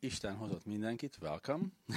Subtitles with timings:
[0.00, 1.64] Isten hozott mindenkit, welcome.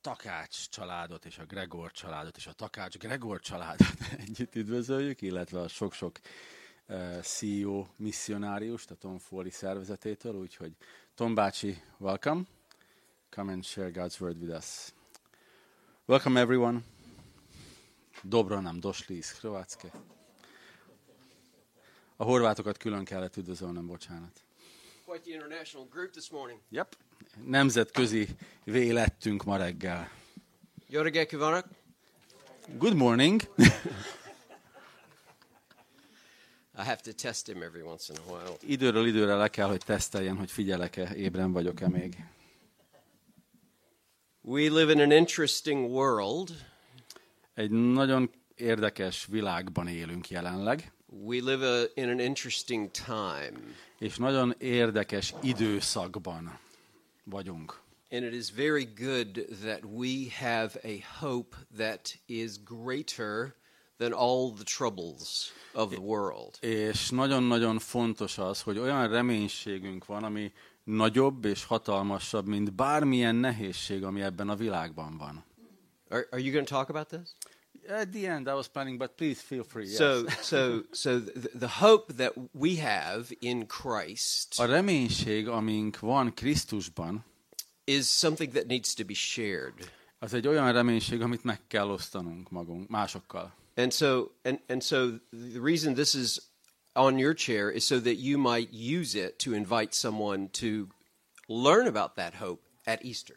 [0.00, 3.94] Takács családot és a Gregor családot és a Takács Gregor családot
[4.26, 6.18] együtt üdvözöljük, illetve a sok-sok
[6.86, 10.76] uh, CEO misszionáriust a Tom Foley szervezetétől, úgyhogy
[11.14, 12.42] Tom bácsi, welcome.
[13.30, 14.92] Come and share God's word with us.
[16.04, 16.80] Welcome everyone.
[18.22, 19.90] Dobro nam došli iz Hrvatske.
[22.16, 24.47] A horvátokat külön kellett üdvözölnöm, bocsánat.
[25.08, 26.60] Quite the international group this morning.
[26.70, 26.96] Yep.
[27.44, 28.28] Nemzetközi
[28.64, 30.10] vélettünk ma reggel.
[30.88, 31.64] Jó reggelt kívánok!
[32.78, 33.42] Good morning.
[36.76, 38.56] I have to test him every once in a while.
[38.60, 42.24] Időről időre le kell, hogy teszteljen, hogy figyelek-e, ébren vagyok-e még.
[44.40, 46.66] We live in an interesting world.
[47.54, 53.52] Egy nagyon érdekes világban élünk jelenleg, We live a, in an interesting time.
[53.98, 56.58] és nagyon érdekes időszakban
[57.24, 57.80] vagyunk.
[58.10, 63.54] And it is very good that we have a hope that is greater
[63.98, 66.56] than all the troubles of the world.
[66.60, 70.52] És nagyon-nagyon fontos az, hogy olyan reménységünk van, ami
[70.84, 75.44] nagyobb és hatalmasabb, mint bármilyen nehézség, ami ebben a világban van.
[76.10, 77.36] Are, are you going to talk about this?
[77.88, 79.86] At the end, I was planning, but please feel free.
[79.86, 79.96] Yes.
[79.96, 86.34] So, so, so the, the hope that we have in Christ A reménység, amink van
[86.34, 87.24] Krisztusban,
[87.84, 89.90] is something that needs to be shared.
[90.18, 93.54] az egy olyan reménység, amit meg kell osztanunk magunk, másokkal.
[93.76, 96.40] And so, and, and so the reason this is
[96.94, 100.88] on your chair is so that you might use it to invite someone to
[101.46, 103.36] learn about that hope at Easter.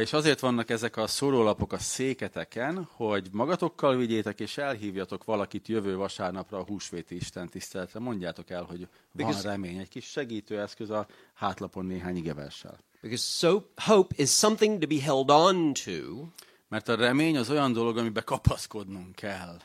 [0.00, 5.96] És azért vannak ezek a szórólapok a széketeken, hogy magatokkal vigyétek és elhívjatok valakit jövő
[5.96, 7.98] vasárnapra a húsvéti Isten tiszteletre.
[8.00, 9.78] Mondjátok el, hogy van remény.
[9.78, 12.78] Egy kis segítőeszköz a hátlapon néhány igeverssel.
[13.00, 16.26] Because so hope is something to be held on to
[16.68, 19.60] Mert a remény az olyan dolog, amiben kapaszkodnunk kell,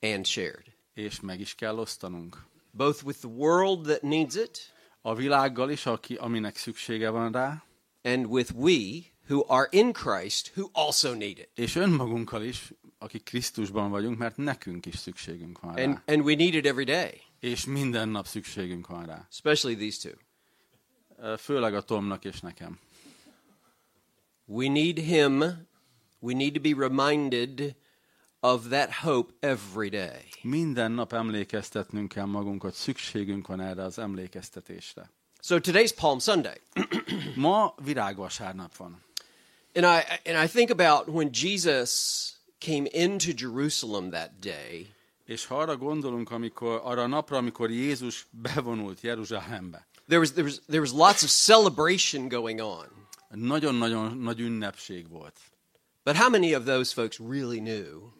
[0.00, 0.64] and shared,
[0.94, 2.46] és meg is kell osztanunk.
[2.70, 7.64] both with the world that needs it A világgal is, aki, aminek szüksége van rá,
[8.02, 11.48] and with we who are in Christ who also need it.
[11.54, 15.82] és önmagunkkal is, akik Krisztusban vagyunk, mert nekünk is szükségünk van rá.
[15.84, 19.26] And, and we need it every day, És minden nap szükségünk van rá.
[19.30, 20.16] especially these two.
[21.36, 22.78] Főleg a Tomnak és nekem.
[24.44, 25.38] We need him.
[26.18, 27.76] We need to be reminded
[28.40, 30.24] of that hope every day.
[30.42, 35.10] Minden nap emlékeztetnünk kell magunkat, szükségünk van erre az emlékeztetésre.
[35.40, 36.60] So today's Palm Sunday.
[37.34, 39.02] Ma virágvasárnap van.
[39.74, 44.86] And I and I think about when Jesus came into Jerusalem that day,
[45.26, 50.44] És ha arra gondolunk, amikor, arra a napra, amikor Jézus bevonult Jeruzsálembe, there was there
[50.44, 52.86] was there was lots of celebration going on.
[53.34, 55.40] nagyon-nagyon nagy ünnepség volt.
[56.04, 58.12] But how many of those folks really knew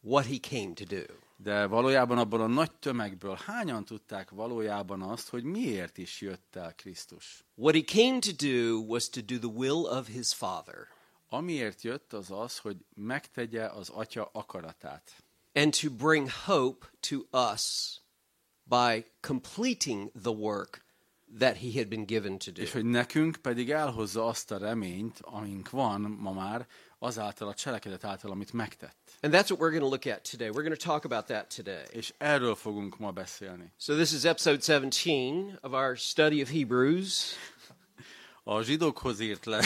[0.00, 1.04] what he came to do?
[1.36, 6.74] De valójában abból a nagy tömegből hányan tudták valójában azt, hogy miért is jött el
[6.74, 7.44] Krisztus?
[7.54, 10.94] What he came to do was to do the will of his Father
[11.28, 15.26] Amiért jött az az, hogy megtegye az Atya akaratát.
[15.54, 18.00] and to bring hope to us
[18.68, 20.84] by completing the work
[21.38, 22.62] that he had been given to do.
[22.62, 26.66] És hogy nekünk pedig elhozza azt a reményt, amink van ma már,
[26.98, 28.96] azáltal a cselekedet által, amit megtett.
[29.20, 30.48] And that's what we're going to look at today.
[30.48, 31.84] We're going to talk about that today.
[31.90, 33.72] És erről fogunk ma beszélni.
[33.78, 37.34] So, this is episode 17 of our study of Hebrews.
[38.44, 39.62] A zsidókhoz írt, le...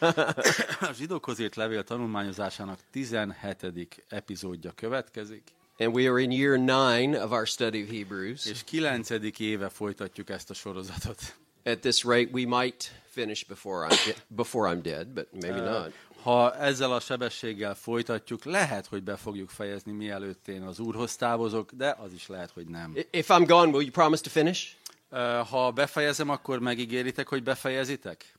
[0.80, 4.04] a zsidókhoz írt levél tanulmányozásának 17.
[4.08, 5.42] epizódja következik,
[5.78, 8.46] And we are in year 9 of our study of Hebrews.
[8.46, 9.10] és 9.
[9.38, 11.36] éve folytatjuk ezt a sorozatot.
[11.64, 15.92] At this rate, we might finish before I'm, before I'm dead, but maybe not.
[16.22, 21.72] Ha ezzel a sebességgel folytatjuk, lehet, hogy be fogjuk fejezni, mielőtt én az úrhoz távozok,
[21.72, 22.96] de az is lehet, hogy nem.
[23.10, 24.70] If I'm gone, will you promise to finish?
[25.10, 28.34] Ö, Ha befejezem, akkor megígéritek, hogy befejezitek?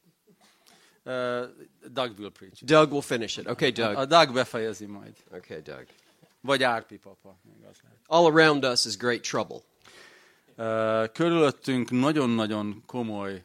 [1.04, 1.44] Ö,
[1.92, 2.64] Doug will preach.
[2.64, 3.48] Doug will finish it.
[3.48, 3.96] Okay, Doug.
[3.96, 5.14] A Doug befejezi majd.
[5.32, 5.86] Okay, Doug.
[6.42, 7.36] Vagy Árpi papa.
[8.06, 9.62] All around us is great trouble.
[11.14, 13.44] Körülöttünk nagyon-nagyon komoly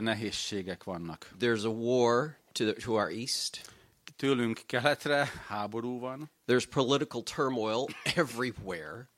[0.00, 1.30] nehézségek vannak.
[1.40, 3.70] There's a war to, the, to our east.
[4.16, 9.10] Tőlünk keletre háború van, There's political turmoil everywhere.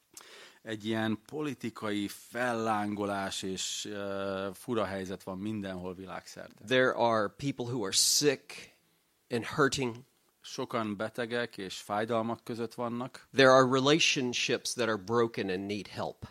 [0.62, 6.64] egy ilyen politikai fellángolás és uh, fura helyzet van mindenhol világszerte.
[6.66, 8.74] There are people who are sick
[9.30, 9.96] and hurting.
[10.40, 13.26] Sokan betegek és fájdalmak között vannak.
[13.34, 16.26] There are relationships that are broken and need help.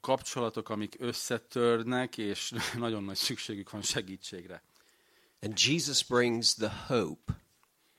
[0.00, 4.62] Kapcsolatok, amik összetörnek, és nagyon nagy szükségük van segítségre.
[5.40, 7.32] And Jesus brings the hope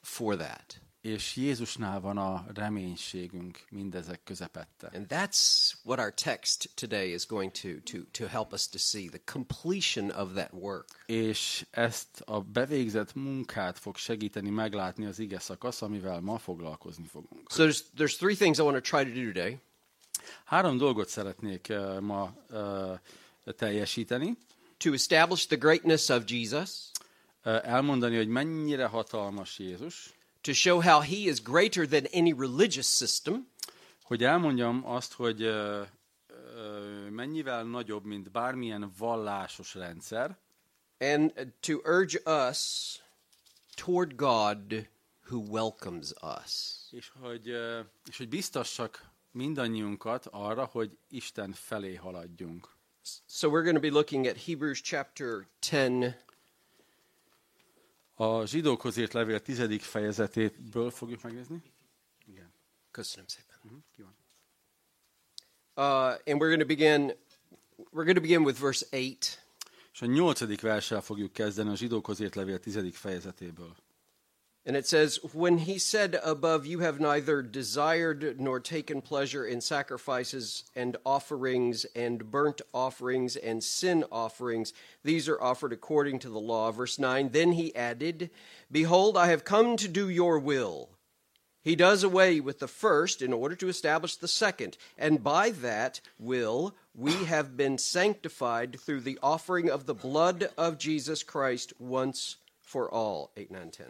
[0.02, 0.82] for that.
[1.02, 4.90] És Jézusnál van a reménységünk mindezek közepette.
[4.94, 9.08] And that's what our text today is going to, to, to help us to see
[9.08, 10.88] the completion of that work.
[11.06, 17.52] És ezt a bevégzett munkát fog segíteni meglátni az ige szakasz, amivel ma foglalkozni fogunk.
[17.52, 19.60] So there's, there's three things I want to try to do today.
[20.44, 24.38] Három dolgot szeretnék uh, ma uh, teljesíteni.
[24.78, 26.92] To establish the greatness of Jesus,
[27.46, 32.88] Uh, elmondani, hogy mennyire hatalmas Jézus, to show how he is greater than any religious
[32.88, 33.48] system,
[34.04, 35.82] hogy elmondjam azt, hogy uh,
[36.30, 40.38] uh, mennyivel nagyobb, mint bármilyen vallásos rendszer,
[41.00, 42.60] and to urge us
[43.76, 44.88] toward God
[45.30, 46.76] who welcomes us.
[46.92, 47.48] és hogy,
[48.10, 52.70] és hogy biztassak mindannyiunkat arra, hogy Isten felé haladjunk.
[53.28, 56.16] So we're going to be looking at Hebrews chapter 10,
[58.16, 61.62] A zsidókhoz írt levél tizedik fejezetéből fogjuk megnézni?
[62.26, 62.54] Igen.
[62.92, 63.56] köszönöm szépen.
[63.62, 64.16] Mhm, ki van?
[65.76, 67.14] Uh, and we're going to begin.
[67.78, 69.46] We're going to begin with verse eight.
[69.94, 73.76] És a nyolcadik verssel fogjuk kezdeni a zsidókhoz írt levél tizedik fejezetéből.
[74.66, 79.60] And it says, When he said above, You have neither desired nor taken pleasure in
[79.60, 84.72] sacrifices and offerings and burnt offerings and sin offerings,
[85.04, 86.72] these are offered according to the law.
[86.72, 88.30] Verse 9, Then he added,
[88.72, 90.90] Behold, I have come to do your will.
[91.62, 96.02] He does away with the first in order to establish the second, and by that
[96.20, 102.36] will we have been sanctified through the offering of the blood of Jesus Christ once
[102.62, 103.32] for all.
[103.38, 103.86] 8, 9, 10.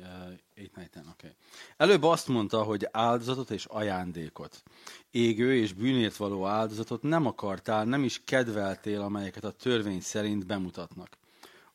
[0.00, 1.30] Uh, 8, 9, 10, okay.
[1.76, 4.62] Előbb azt mondta, hogy áldozatot és ajándékot.
[5.10, 11.18] Égő és bűnért való áldozatot nem akartál, nem is kedveltél, amelyeket a törvény szerint bemutatnak.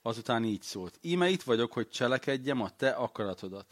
[0.02, 1.00] Azután így szólt.
[1.02, 3.66] Íme itt vagyok, hogy cselekedjem a te akaratodat.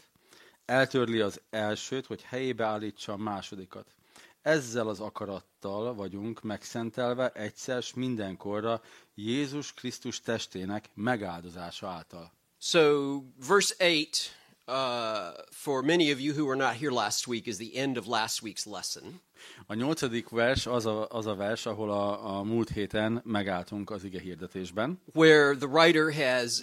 [0.64, 3.94] Eltörli az elsőt, hogy helyébe állítsa a másodikat.
[4.42, 8.80] Ezzel az akarattal vagyunk megszentelve egyszer s mindenkorra
[9.14, 12.32] Jézus Krisztus testének megáldozása által.
[12.58, 17.56] So, verse 8, uh, for many of you who were not here last week, is
[17.56, 19.20] the end of last week's lesson.
[19.66, 24.04] A nyolcadik vers az a, az a vers, ahol a, a múlt héten megálltunk az
[24.04, 26.62] ige hirdetésben, where the writer has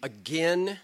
[0.00, 0.78] again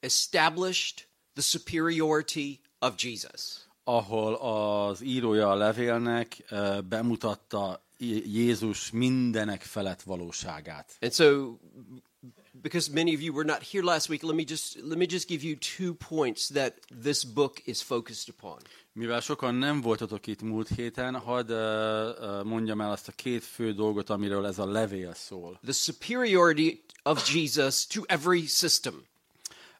[0.00, 3.66] established the superiority of Jesus.
[3.84, 10.96] ahol az írója a levélnek eh, bemutatta Jé- Jézus mindenek felett valóságát.
[11.00, 11.54] And so
[12.62, 15.28] because many of you were not here last week, let me just let me just
[15.28, 18.56] give you two points that this book is focused upon.
[18.92, 23.72] Mivel sokan nem voltatok itt múlt héten, hadd eh, mondjam el azt a két fő
[23.72, 25.58] dolgot, amiről ez a levél szól.
[25.62, 29.04] The superiority of Jesus to every system.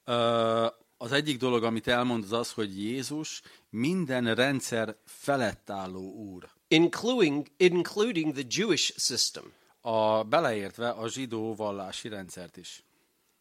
[0.05, 0.67] Ö,
[1.01, 6.49] Az egyik dolog, amit elmond, az az, hogy Jézus minden rendszer felett álló úr.
[6.69, 9.53] including including the Jewish system.
[9.81, 12.83] A beleértve a zsidó vallási rendszert is.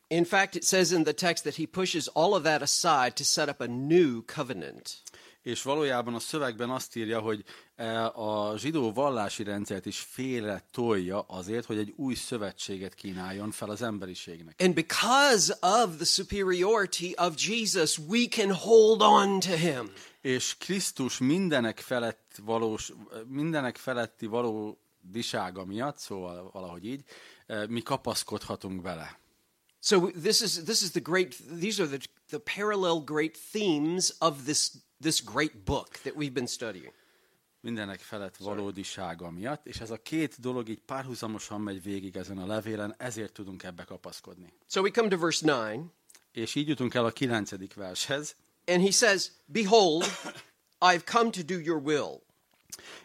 [0.08, 3.24] In fact, it says in the text that he pushes all of that aside to
[3.24, 5.02] set up a new covenant.
[5.42, 7.44] És valójában a szövegben azt írja, hogy
[7.76, 13.70] eh, a zsidó vallási rendszert is félre tolja azért, hogy egy új szövetséget kínáljon fel
[13.70, 14.56] az emberiségnek.
[14.60, 19.92] And because of the superiority of Jesus, we can hold on to him.
[20.22, 22.92] És Krisztus mindenek felett valós,
[23.28, 24.26] mindenek feletti
[25.08, 27.04] valódisága miatt, szóval valahogy így,
[27.68, 29.20] mi kapaszkodhatunk bele.
[29.80, 34.44] So this is this is the great these are the the parallel great themes of
[34.44, 34.72] this
[35.02, 36.94] this great book that we've been studying.
[37.62, 42.46] mindenek felett valódisága miatt, és ez a két dolog így párhuzamosan megy végig ezen a
[42.46, 44.54] levélen, ezért tudunk ebbe kapaszkodni.
[44.68, 45.92] So we come to verse 9
[46.32, 48.36] És így jutunk el a kilencedik vershez,
[48.66, 50.04] and he says, "Behold,
[50.80, 52.27] I've come to do your will."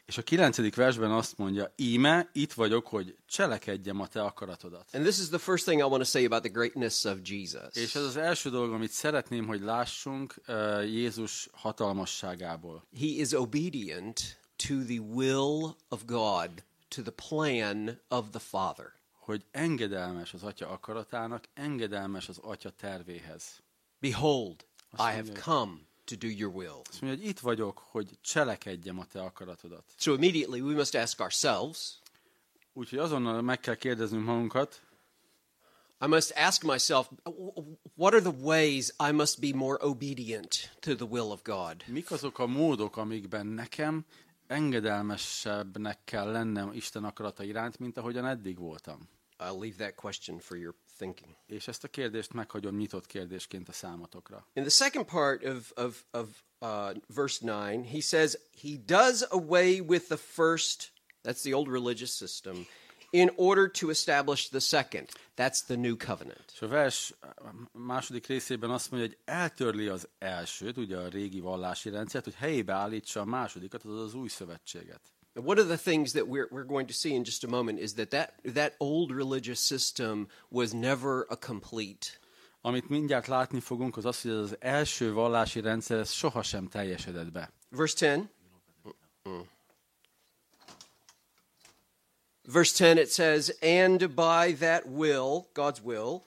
[0.04, 4.88] És a kilencedik versben azt mondja, íme, itt vagyok, hogy cselekedjem a te akaratodat.
[4.92, 7.75] And this is the first thing I want to say about the greatness of Jesus.
[7.75, 10.57] És ez az első dolog, amit szeretném, hogy lássunk uh,
[10.90, 12.87] Jézus hatalmasságából.
[12.99, 16.50] He is obedient to the will of God,
[16.88, 18.92] to the plan of the Father.
[19.12, 23.62] Hogy engedelmes az atya akaratának, engedelmes az atya tervéhez.
[23.99, 25.73] Behold, I have come
[26.19, 26.81] to do your will.
[26.88, 29.85] Azt mondja, hogy itt vagyok, hogy cselekedjem a te akaratodat.
[29.97, 32.00] So immediately we must ask ourselves,
[32.75, 34.81] Úgyhogy azonnal meg kell kérdeznünk magunkat,
[36.04, 37.09] I must ask myself,
[37.95, 41.85] what are the ways I must be more obedient to the will of God?
[41.87, 44.04] mik azok a módok, amikben nekem
[44.47, 49.09] engedelmesebbnek kell lennem Isten akarata iránt, mint ahogyan eddig voltam.
[49.38, 51.35] I'll leave that question for your thinking.
[51.47, 54.47] És ezt a kérdést meghagyom nyitott kérdésként a számotokra.
[54.52, 56.28] In the second part of, of, of
[56.61, 60.92] uh, verse 9, he says, He does away with the first,
[61.23, 62.66] that's the old religious system,
[63.11, 65.09] in order to establish the second.
[65.37, 66.44] That's the new covenant.
[66.52, 67.14] És a vers
[67.73, 72.73] második részében azt mondja, hogy eltörli az elsőt, ugye a régi vallási rendszert, hogy helyébe
[72.73, 75.00] állítsa a másodikat, azaz az új szövetséget.
[75.35, 77.95] One of the things that we're, we're going to see in just a moment is
[77.95, 82.19] that, that that old religious system was never a complete.
[82.65, 87.51] Amit mindjárt látni fogunk, az az, hogy az első vallási rendszer ez sohasem teljesedett be.
[87.71, 88.27] Verse 10.
[89.27, 89.49] Mm-mm.
[92.45, 96.23] Verse 10 it says, And by that will, God's will,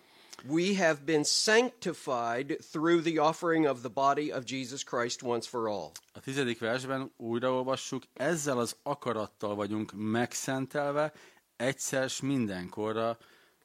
[0.48, 5.68] we have been sanctified through the offering of the body of Jesus Christ once for
[5.70, 5.92] all.
[6.14, 11.14] A tizedik versben újraolvassuk, ezzel az akarattal vagyunk megszentelve,
[11.58, 13.18] egyszer s mindenkorra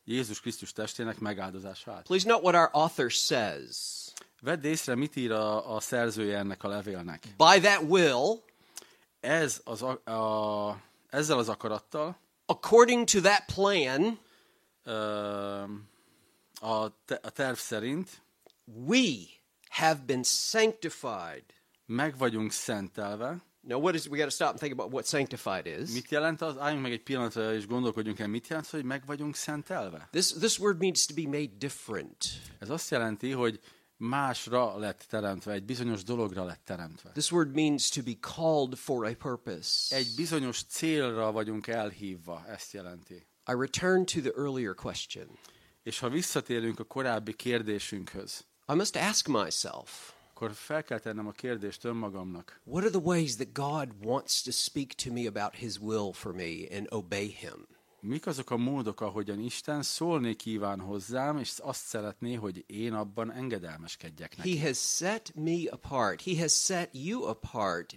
[0.05, 2.07] Jézus Krisztus testének megáldozását.
[2.07, 3.77] Please note what our author says.
[4.41, 7.23] Vedd észre, mit ír a, a szerzője ennek a levélnek.
[7.37, 8.43] By that will,
[9.21, 14.19] Ez az a, a, ezzel az akarattal, according to that plan,
[14.85, 15.65] ö,
[16.61, 18.23] a, te, a terv szerint
[18.65, 19.05] we
[19.69, 21.45] have been sanctified.
[21.87, 23.43] meg vagyunk szentelve.
[23.63, 25.91] Now, what is, we got to stop and think about what sanctified is.
[25.93, 26.59] Mit jelent az?
[26.59, 30.09] Álljunk meg egy pillanatra, és gondolkodjunk el, mit jelent, hogy meg vagyunk szentelve?
[30.11, 32.25] This, this word means to be made different.
[32.59, 33.61] Ez azt jelenti, hogy
[33.97, 37.11] másra lett teremtve, egy bizonyos dologra lett teremtve.
[37.11, 39.97] This word means to be called for a purpose.
[39.97, 43.27] Egy bizonyos célra vagyunk elhívva, ezt jelenti.
[43.47, 45.39] I return to the earlier question.
[45.83, 51.33] És ha visszatérünk a korábbi kérdésünkhöz, I must ask myself, akkor fel kell tennem a
[51.33, 52.61] kérdést önmagamnak.
[52.65, 56.33] what are the ways that God wants to speak to me about his will for
[56.35, 57.67] me and obey him?
[58.01, 63.33] Mik azok a módok, ahogyan Isten szólni kíván hozzám, és azt szeretné, hogy én abban
[63.33, 64.59] engedelmeskedjek neki.
[64.59, 66.23] He has set me apart.
[66.23, 67.95] He has set you apart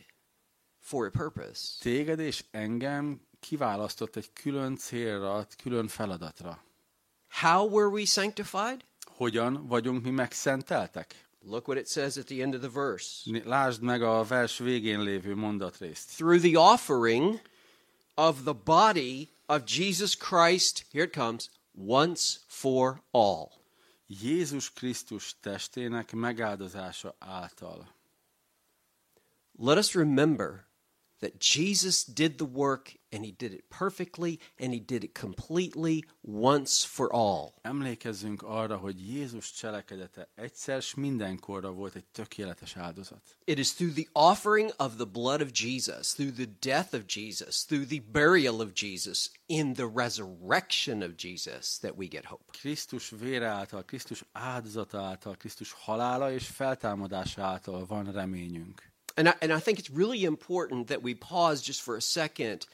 [0.80, 1.62] for a purpose.
[1.80, 6.63] Téged és engem kiválasztott egy külön célra, külön feladatra.
[7.42, 8.84] How were we sanctified?
[9.06, 11.28] Hogyan vagyunk mi megszenteltek?
[11.46, 13.32] Look what it says at the end of the verse.
[13.44, 16.16] Lásd meg a vers végén lévő mondatrészt.
[16.16, 17.42] Through the offering
[18.16, 23.52] of the body of Jesus Christ, here it comes, once for all.
[24.08, 27.88] Jézus Krisztus testének megáldozása által.
[29.58, 30.66] Let us remember
[31.20, 36.03] that Jesus did the work and he did it perfectly and he did it completely
[36.22, 37.53] once for all.
[37.62, 43.22] Emlékezzünk arra, hogy Jézus cselekedete egyszer s mindenkorra volt egy tökéletes áldozat.
[43.43, 47.65] It is through the offering of the blood of Jesus, through the death of Jesus,
[47.65, 52.43] through the burial of Jesus, in the resurrection of Jesus that we get hope.
[52.51, 58.91] Krisztus vére által, Krisztus áldozata által, Krisztus halála és feltámadása által van reményünk.
[59.15, 62.65] And I, and I think it's really important that we pause just for a second,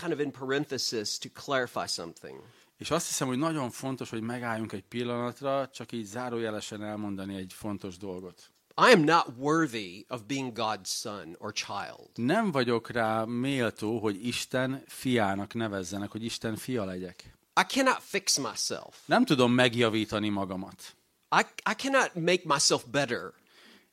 [0.00, 2.40] kind of in parenthesis, to clarify something.
[2.78, 7.52] És azt hiszem, hogy nagyon fontos, hogy megálljunk egy pillanatra, csak így zárójelesen elmondani egy
[7.52, 8.50] fontos dolgot.
[8.76, 12.08] I am not worthy of being God's son or child.
[12.14, 17.36] Nem vagyok rá méltó, hogy Isten fiának nevezzenek, hogy Isten fia legyek.
[17.60, 18.96] I cannot fix myself.
[19.06, 20.96] Nem tudom megjavítani magamat.
[21.40, 23.32] I, I cannot make myself better.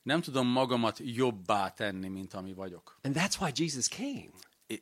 [0.02, 2.98] Nem tudom magamat jobbá tenni, mint ami vagyok.
[3.02, 4.30] And that's why Jesus came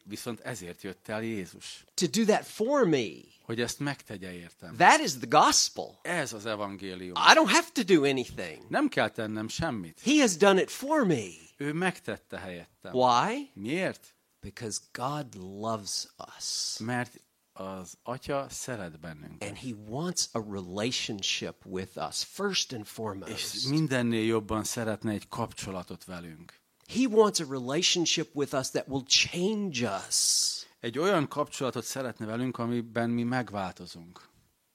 [0.04, 3.06] Viszont ezért jött el Jézus, to do that for me.
[3.42, 4.76] hogy ezt megtegye értem.
[4.76, 5.98] That is the gospel.
[6.02, 7.14] Ez az evangélium.
[7.14, 8.62] I don't have to do anything.
[8.68, 10.00] Nem kell tennem semmit.
[10.04, 11.24] He has done it for me.
[11.56, 12.92] Ő megtette helyettem.
[12.94, 13.50] Why?
[13.54, 14.14] Miért?
[14.40, 16.76] Because God loves us.
[16.78, 17.20] Mert
[17.52, 19.48] az Atya szeret bennünket.
[19.48, 23.68] And he wants a relationship with us, first and És foremost.
[23.68, 26.57] mindennél jobban szeretne egy kapcsolatot velünk.
[26.92, 30.46] He wants a relationship with us that will change us
[30.80, 34.26] Egy olyan kapcsolatot szeretne velünk, amiben mi megváltozunk.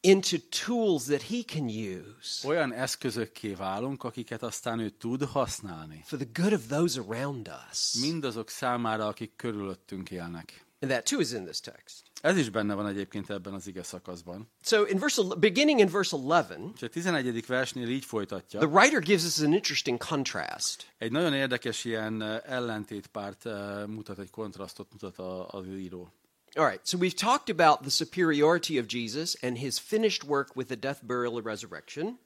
[0.05, 6.03] into tools that he can use Olyan eszközökké válunk, akiket aztán ő tud használni.
[6.05, 7.93] for the good of those around us.
[8.01, 10.65] Mindazok számára, akik körülöttünk élnek.
[10.83, 12.03] And that too is in this text.
[12.21, 14.49] Ez is benne van egyébként ebben az ige szakaszban.
[14.63, 17.45] So in verse beginning in verse 11, És a 11.
[17.45, 18.59] versnél így folytatja.
[18.59, 20.87] the writer gives us an interesting contrast.
[20.97, 26.11] Egy nagyon érdekes ilyen eh, ellentétpárt eh, mutat, egy kontrasztot mutat a- az író.
[26.55, 30.69] All right, so we've talked about the superiority of Jesus and his finished work with
[30.69, 32.19] the death, burial, and resurrection.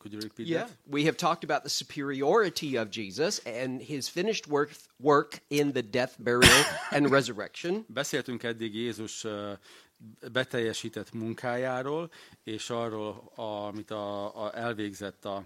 [0.00, 0.66] Could you repeat Yeah.
[0.66, 0.76] that?
[0.90, 5.82] We have talked about the superiority of Jesus and his finished work, work in the
[5.82, 7.84] death, burial, and resurrection.
[7.88, 9.26] Beszéltünk eddig Jézus
[10.32, 12.10] beteljesített munkájáról,
[12.44, 15.44] és arról, amit a, a elvégzett a,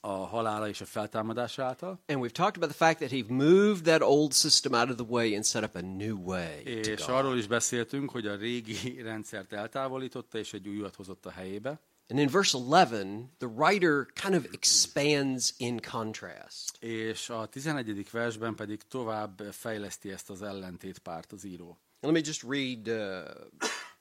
[0.00, 2.00] a halála és a feltámadása által.
[2.06, 5.06] And we've talked about the fact that he moved that old system out of the
[5.08, 6.60] way and set up a new way.
[6.64, 11.80] És arról is beszéltünk, hogy a régi rendszert eltávolította, és egy újat hozott a helyébe.
[12.10, 16.76] And in verse 11, the writer kind of expands in contrast.
[16.80, 18.10] És a 11.
[18.10, 21.78] versben pedig tovább fejleszti ezt az ellentétpárt az író.
[22.00, 23.24] Let me just read uh,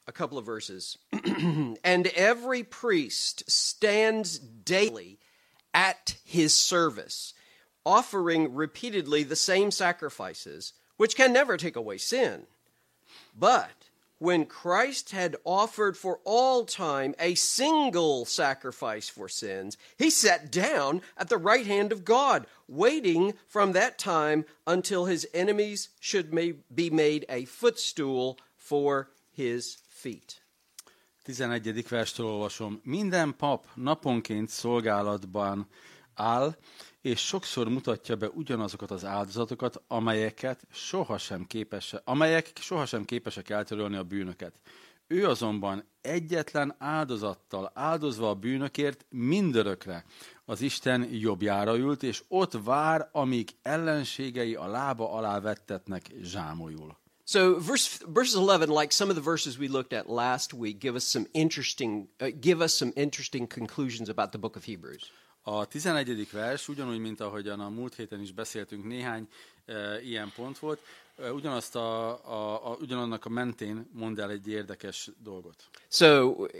[0.05, 0.97] a couple of verses.
[1.83, 5.17] and every priest stands daily
[5.71, 7.33] at his service,
[7.83, 12.47] offering repeatedly the same sacrifices, which can never take away sin.
[13.37, 13.78] But
[14.19, 21.01] when Christ had offered for all time a single sacrifice for sins, he sat down
[21.17, 26.89] at the right hand of God, waiting from that time until his enemies should be
[26.89, 30.41] made a footstool for his feet.
[31.25, 31.83] 11.
[31.88, 32.81] verstől olvasom.
[32.83, 35.67] Minden pap naponként szolgálatban
[36.15, 36.55] áll,
[37.01, 44.03] és sokszor mutatja be ugyanazokat az áldozatokat, amelyeket sohasem képes, amelyek sohasem képesek eltörölni a
[44.03, 44.59] bűnöket.
[45.07, 50.05] Ő azonban egyetlen áldozattal áldozva a bűnökért mindörökre
[50.45, 56.97] az Isten jobbjára ült, és ott vár, amíg ellenségei a lába alá vettetnek zsámolyul.
[57.25, 60.95] So, verse, verses 11, like some of the verses we looked at last week, give
[60.95, 65.11] us some interesting, uh, give us some interesting conclusions about the book of Hebrews.
[65.43, 66.31] A 11.
[66.31, 69.27] vers, ugyanúgy, mint ahogyan a múlt héten is beszéltünk, néhány
[69.65, 70.79] e, ilyen pont volt,
[71.17, 75.55] e, ugyanazt a, a, a, ugyanannak a mentén mond el egy érdekes dolgot.
[75.89, 76.05] So,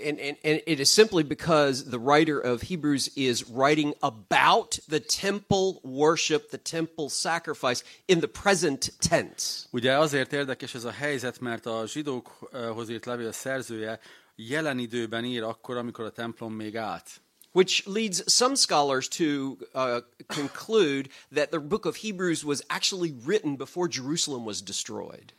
[0.06, 5.00] and, and, and it is simply because the writer of Hebrews is writing about the
[5.00, 9.68] temple worship, the temple sacrifice in the present tense.
[9.72, 14.00] Ugye azért érdekes ez a helyzet, mert a zsidókhoz írt levél szerzője
[14.36, 17.22] jelen időben ír akkor, amikor a templom még állt.
[17.52, 23.56] Which leads some scholars to uh, conclude that the book of Hebrews was actually written
[23.56, 25.34] before Jerusalem was destroyed.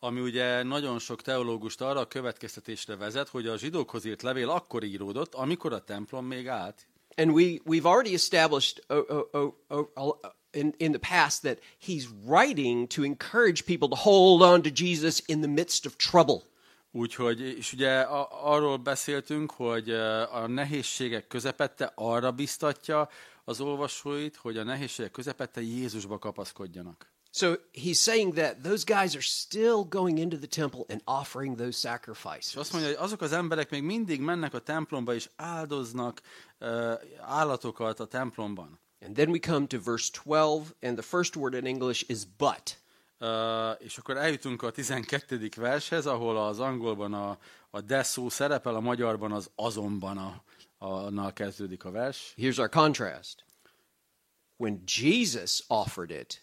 [0.00, 4.82] Ami ugye nagyon sok teológust arra a következtetésre vezet, hogy a zsidókhoz írt levél akkor
[4.82, 6.86] íródott, amikor a templom még állt.
[7.16, 11.58] And we, we've already established uh, uh, uh, uh, uh, in, in the past that
[11.78, 16.42] he's writing to encourage people to hold on to Jesus in the midst of trouble.
[16.96, 19.90] Úgyhogy, és ugye a, arról beszéltünk, hogy
[20.30, 23.08] a nehézségek közepette arra biztatja
[23.44, 27.10] az olvasóit, hogy a nehézségek közepette Jézusba kapaszkodjanak.
[27.32, 31.68] So he's saying that those guys are still going into the temple and offering those
[31.68, 32.56] És sacrifices.
[32.56, 36.20] azt mondja, hogy azok az emberek még mindig mennek a templomba, és áldoznak
[36.60, 38.78] uh, állatokat a templomban.
[39.00, 42.78] And then we come to verse 12, and the first word in English is but.
[43.20, 43.28] Uh,
[43.78, 45.48] és akkor eljutunk a 12.
[45.56, 47.38] vershez, ahol az angolban a,
[47.70, 50.42] a de szó szerepel, a magyarban az azonban a,
[50.78, 52.34] a, annal kezdődik a vers.
[52.36, 53.44] Here's our contrast.
[54.56, 56.42] When Jesus offered it,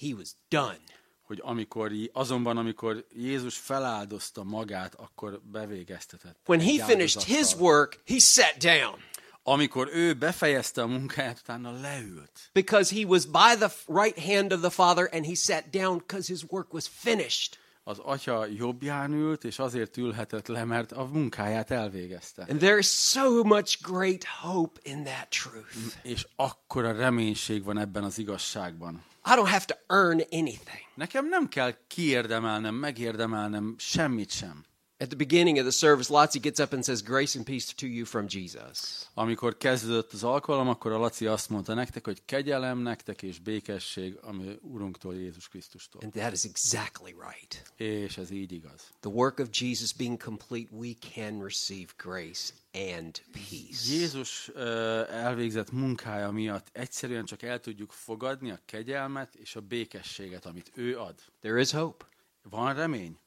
[0.00, 0.80] he was done.
[1.22, 6.36] hogy amikor, azonban amikor Jézus feláldozta magát, akkor bevégeztetett.
[6.46, 9.00] When he finished his work, he sat down
[9.46, 12.50] Amikor ő befejezte a munkáját, utána leült.
[12.52, 16.32] because he was by the right hand of the Father and he sat down because
[16.32, 17.58] his work was finished.
[17.86, 22.46] Az atya jobbján ült, és azért ülhetett le, mert a munkáját elvégezte.
[22.48, 25.96] And there is so much great hope in that truth.
[26.02, 29.04] És akkora reménység van ebben az igazságban.
[29.26, 30.82] I don't have to earn anything.
[30.94, 34.64] Nekem nem kell kiérdemelnem, megérdemelnem semmit sem.
[34.96, 37.86] At the beginning of the service, Lotzi gets up and says, Grace and peace to
[37.86, 39.08] you from Jesus.
[39.14, 44.18] Amikor kezdődött az alkalom, akkor a Laci azt mondta nektek, hogy kegyelem nektek és békesség,
[44.22, 46.00] ami Urunktól, Jézus Krisztustól.
[46.02, 47.72] And that is exactly right.
[47.76, 48.92] És ez így igaz.
[49.00, 53.92] The work of Jesus being complete, we can receive grace and peace.
[53.92, 60.46] Jézus ö, elvégzett munkája miatt egyszerűen csak el tudjuk fogadni a kegyelmet és a békességet,
[60.46, 61.14] amit ő ad.
[61.40, 62.04] There is hope
[62.50, 63.18] Van remény?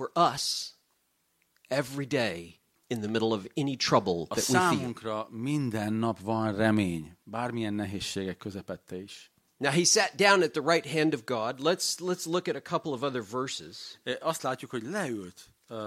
[0.00, 0.74] For us
[1.70, 4.60] every day in the middle of any trouble A that we feel.
[4.60, 9.30] számunkra minden nap van remény, bármilyen nehézségek közepette is.
[9.58, 11.60] Now he sat down at the right hand of God.
[11.60, 14.00] Let's let's look at a couple of other verses.
[14.04, 15.78] E, Azt látjuk, hogy leült uh,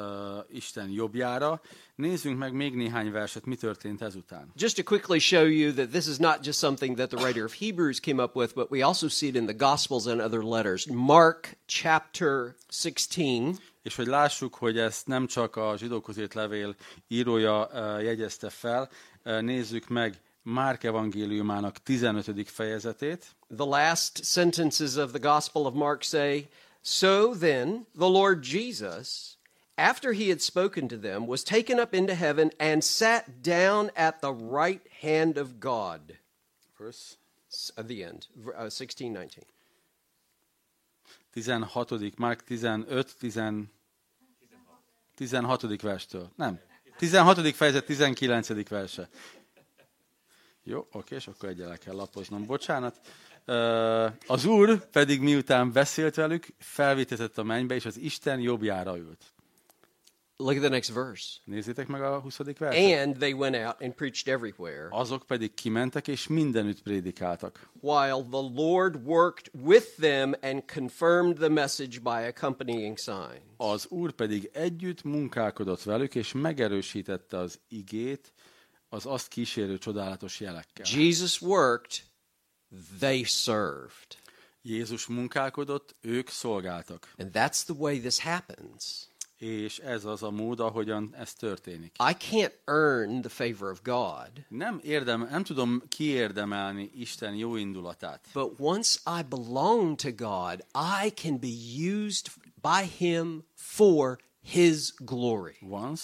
[0.50, 1.62] Isten jobbjára.
[1.96, 4.52] Nézzünk meg még néhány verset, mi történt ezután.
[4.56, 7.54] Just to quickly show you that this is not just something that the writer of
[7.54, 10.86] Hebrews came up with, but we also see it in the Gospels and other letters.
[10.88, 16.76] Mark chapter 16, És hogy lássuk, hogy ezt nem csak a zsidókhoz írt levél
[17.08, 18.90] írója uh, jegyezte fel,
[19.26, 22.50] uh, nézzük meg Márk evangéliumának 15.
[22.50, 26.48] fejezetét, The last sentences of the Gospel of Mark say
[26.82, 29.38] So then, the Lord Jesus,
[29.76, 34.20] after he had spoken to them, was taken up into heaven and sat down at
[34.20, 36.18] the right hand of God.
[36.78, 37.18] verse
[37.78, 39.46] At the end, v- uh, 16, 19.
[41.34, 42.18] 16.
[42.18, 43.42] Márk 15, 10,
[45.16, 45.82] 16.
[45.82, 46.32] verstől.
[46.36, 46.60] Nem.
[46.98, 47.56] 16.
[47.56, 48.68] fejezet 19.
[48.70, 49.10] verse.
[50.64, 52.46] Jó, oké, és akkor egyel kell lapoznom.
[52.46, 53.00] Bocsánat.
[54.28, 59.33] Az úr pedig miután beszélt velük, felvitetett a mennybe, és az Isten jobbjára ült.
[60.38, 61.40] Look at the next verse.
[61.44, 62.38] Nézzétek meg a 20.
[62.58, 63.08] verset.
[63.08, 67.70] And they went out and preached everywhere, Azok pedig kimentek, és mindenütt prédikáltak.
[67.82, 73.42] while the Lord worked with them and confirmed the message by accompanying signs.
[73.58, 78.34] Az úr pedig együtt munkálkodott velük, és megerősítette az igét
[78.90, 80.86] az azt kísérő csodálatos jelekkel.
[81.00, 81.92] Jesus worked,
[83.00, 84.08] they served.
[84.62, 87.14] Jézus munkálkodott, ők szolgáltak.
[87.18, 89.08] And that's the way this happens.
[89.44, 91.96] És ez az a mód, ahogyan ez történik.
[92.00, 98.28] I can't earn the favor of God, Nem, érdem, nem tudom kiérdemelni Isten jó indulatát.
[98.34, 100.66] but once I belong to God,
[101.04, 101.54] I can be
[101.94, 102.28] used
[102.62, 105.56] by Him for His glory.
[105.62, 106.04] Once,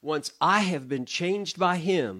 [0.00, 2.18] Once I have been changed by Him,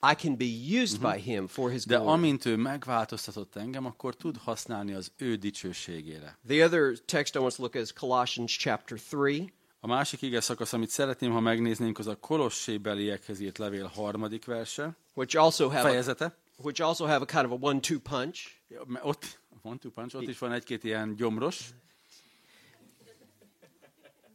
[0.00, 0.44] I can be
[0.80, 1.12] used mhm.
[1.12, 2.04] by Him for His glory.
[2.04, 6.38] de amint ő megváltoztatott engem, akkor tud használni az ő dicsőségére.
[6.46, 9.50] The other text I want to look at is Colossians chapter 3.
[9.80, 14.96] A másik ige szakasz, amit szeretném, ha megnéznénk, az a Kolossébeliekhez írt levél harmadik verse,
[15.14, 16.36] which also have a, fejezete.
[16.56, 18.40] which also have a kind of a one-two punch.
[18.68, 21.70] Ja, Ott, one two punch, ott is van egy-két ilyen gyomros.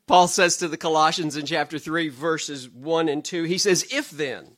[0.06, 4.10] Paul says to the Colossians in chapter 3 verses 1 and 2, he says, "If
[4.16, 4.58] then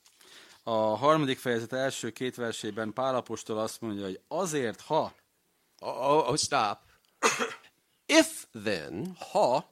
[0.68, 5.14] A harmadik fejezet első két versében Pálapostól azt mondja, hogy azért, ha,
[5.82, 6.80] Oh, oh, oh, stop.
[8.08, 9.66] if then ha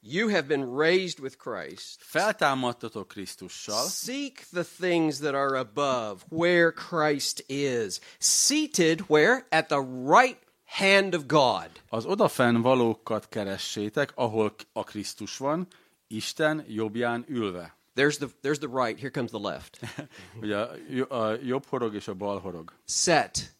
[0.00, 6.70] you have been raised with Christ, feltámadtatok Krisztussal, seek the things that are above, where
[6.70, 9.46] Christ is, seated where?
[9.50, 11.70] At the right hand of God.
[11.88, 15.66] az odafenn valókat keressétek, ahol a Krisztus van,
[16.06, 17.76] Isten jobbján ülve.
[17.94, 19.80] There's the there's the right, here comes the left.
[20.42, 22.72] Ugye a, jo- a jobb horog és a bal horog.
[22.84, 23.52] Set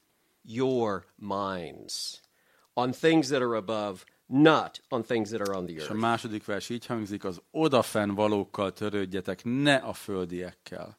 [0.42, 2.20] your minds
[2.74, 6.00] on things that are above, not on things that are on the És a earth.
[6.00, 10.98] második vers így hangzik, az odafenn valókkal törődjetek, ne a földiekkel.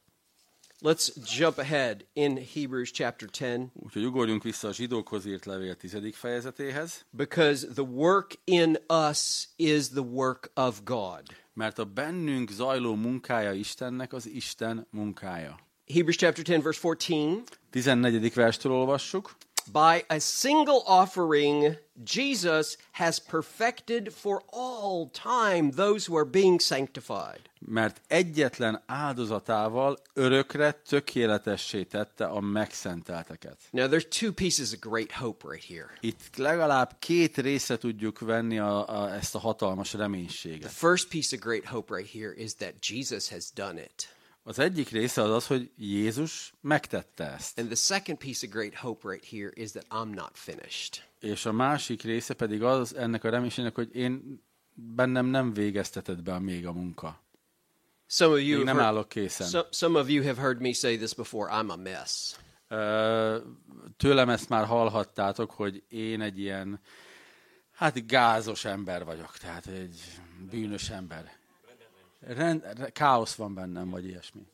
[0.85, 6.15] Let's jump ahead in Hebrews chapter 10 Úgyhogy ugorjunk vissza a zsidókhoz írt levél tizedik
[6.15, 11.21] fejezetéhez, because the work in us is the work of God.
[11.53, 15.59] mert a bennünk zajló munkája Istennek az Isten munkája.
[15.93, 18.33] Hebrews chapter 10 verse 14 14.
[18.33, 19.35] verstől olvassuk.
[19.71, 27.39] By a single offering Jesus has perfected for all time those who are being sanctified.
[27.59, 33.57] Mert egyetlen áldozatával örökre tökéletessé tette a megszentelteket.
[33.71, 35.89] Now there's two pieces of great hope right here.
[36.01, 41.41] Itt legalább két része tudjuk venni a, a, ezt a hatalmas The first piece of
[41.41, 44.12] great hope right here is that Jesus has done it.
[44.45, 47.59] Az egyik része az az, hogy Jézus megtette ezt.
[47.59, 51.03] And the second piece of great hope right here is that I'm not finished.
[51.19, 56.39] És a másik része pedig az ennek a reménységnek, hogy én bennem nem végeztetett be
[56.39, 57.21] még a munka.
[58.07, 59.47] Some of you Még nem heard, állok készen.
[59.47, 62.35] some, some of you have heard me say this before, I'm a mess.
[62.67, 63.37] Ö,
[63.97, 66.79] Tőlem ezt már hallhattátok, hogy én egy ilyen,
[67.71, 70.01] hát gázos ember vagyok, tehát egy
[70.49, 71.31] bűnös ember.
[72.25, 74.47] Rend, re- káosz van bennem, vagy ilyesmi.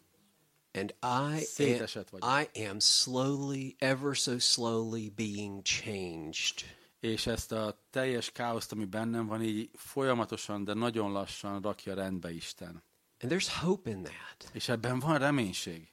[0.74, 2.50] And I am, vagyok.
[2.54, 6.78] I am slowly, ever so slowly being changed.
[7.00, 12.32] És ezt a teljes káoszt, ami bennem van, így folyamatosan, de nagyon lassan rakja rendbe
[12.32, 12.84] Isten.
[13.22, 14.50] And there's hope in that.
[14.54, 15.88] És ebben van reménység.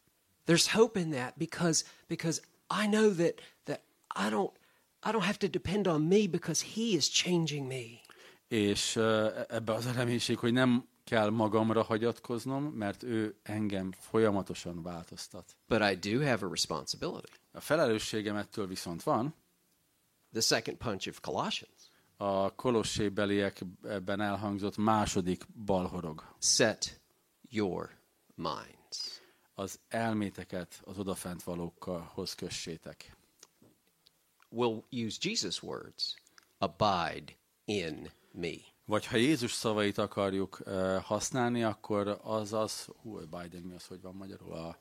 [0.47, 2.43] There's hope in that because because
[2.83, 3.35] I know that
[3.65, 3.81] that
[4.27, 4.53] I don't
[5.07, 8.01] I don't have to depend on me because he is changing me.
[8.49, 14.83] És ö, ebbe az a reménység, hogy nem kell magamra hagyatkoznom, mert ő engem folyamatosan
[14.83, 15.57] változtat.
[15.69, 17.33] But I do have a responsibility.
[17.53, 19.35] A felelősségem ettől viszont van,
[20.33, 21.91] The second punch of Colossians.
[22.17, 26.35] a kolossébeliekben elhangzott második balhorog.
[26.39, 27.01] Set
[27.51, 27.91] your
[28.35, 29.21] minds.
[29.55, 33.17] Az elméteket az odafent valókhoz kössétek.
[34.51, 36.15] We'll use Jesus' words.
[36.59, 37.33] Abide
[37.65, 38.76] in me.
[38.87, 44.01] Vagy ha Jézus szavait akarjuk uh, használni, akkor az az, hú, Biden mi az, hogy
[44.01, 44.79] van magyarul, a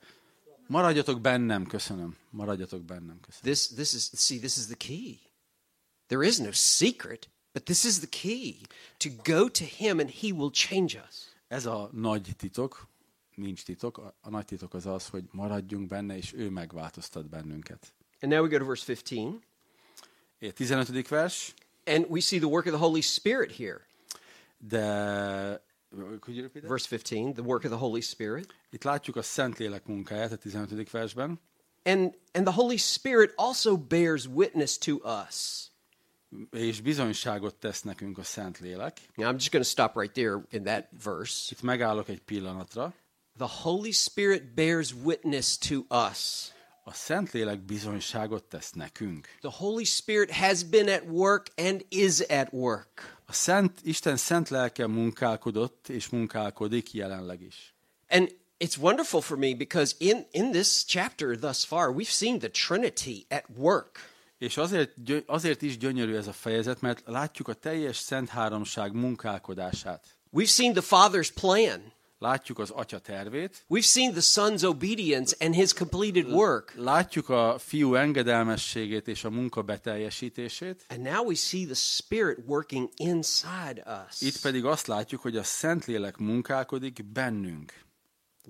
[0.67, 2.17] Maradjatok bennem, köszönöm.
[2.29, 3.53] Maradjatok bennem, köszönöm.
[3.53, 5.19] This, this is, see, this is the key.
[6.07, 8.55] There is no secret, but this is the key
[8.97, 11.33] to go to Him and He will change us.
[11.47, 12.87] Ez a nagy titok,
[13.35, 17.93] nincs titok, a, a nagy titok az az, hogy maradjunk benne, és ő megváltoztat bennünket.
[18.21, 19.43] And now we go to verse 15,
[20.39, 21.07] É, 15.
[21.07, 21.53] vers,
[21.85, 23.84] and we see the work of the Holy Spirit here.
[24.67, 25.61] De?
[26.61, 28.53] Verse 15, the work of the Holy Spirit.
[28.69, 30.89] itt látjuk a Szentlélek munkáját a 15.
[30.91, 31.39] versben,
[31.83, 35.67] And, and the Holy Spirit also bears witness to us.
[36.51, 38.97] és bizonyságot tesz nekünk a Szentlélek.
[39.15, 41.47] Now, I'm just going to stop right there in that verse.
[41.51, 42.93] Itt megállok egy pillanatra.
[43.37, 45.75] The Holy Spirit bears witness to
[46.09, 46.49] us.
[46.83, 49.27] A Szentlélek bizonyságot tesz nekünk.
[49.39, 53.14] The Holy Spirit has been at work and is at work.
[53.25, 57.73] A Szent, Isten szent lelke munkálkodott és munkálkodik jelenleg is.
[58.09, 62.49] And it's wonderful for me because in, in this chapter thus far, we've seen the
[62.49, 64.13] Trinity at work.
[64.37, 64.91] És azért,
[65.25, 70.17] azért is gyönyörű ez a fejezet, mert látjuk a teljes Szent Háromság munkálkodását.
[70.33, 71.93] We've seen the Father's plan.
[72.17, 76.73] Látjuk az Atya tervét, We've seen the Son's obedience and his completed work.
[76.75, 82.89] látjuk a fiú engedelmességét és a munka beteljesítését, And now we see the Spirit working
[82.95, 84.21] inside us.
[84.21, 87.83] itt pedig azt látjuk, hogy a Szentlélek munkálkodik bennünk.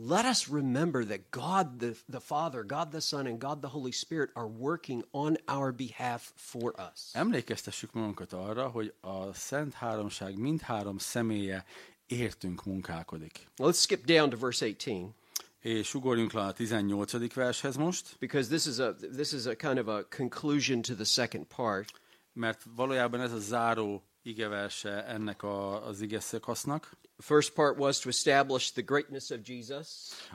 [0.07, 3.91] Let us remember that God the, the Father, God the Son, and God the Holy
[3.91, 7.01] Spirit are working on our behalf for us.
[7.13, 11.65] Emlékeztessük magunkat arra, hogy a Szent Háromság mindhárom személye
[12.07, 13.47] értünk munkálkodik.
[13.57, 15.13] Let's skip down to verse 18
[15.59, 17.33] És ugorjunk le a 18.
[17.33, 21.03] vershez most, because this is a this is a kind of a conclusion to the
[21.03, 22.03] second part.
[22.35, 26.97] mert valójában ez a záró igeverse ennek a, az ige szakasznak.
[27.19, 29.87] First part was to establish the greatness of Jesus.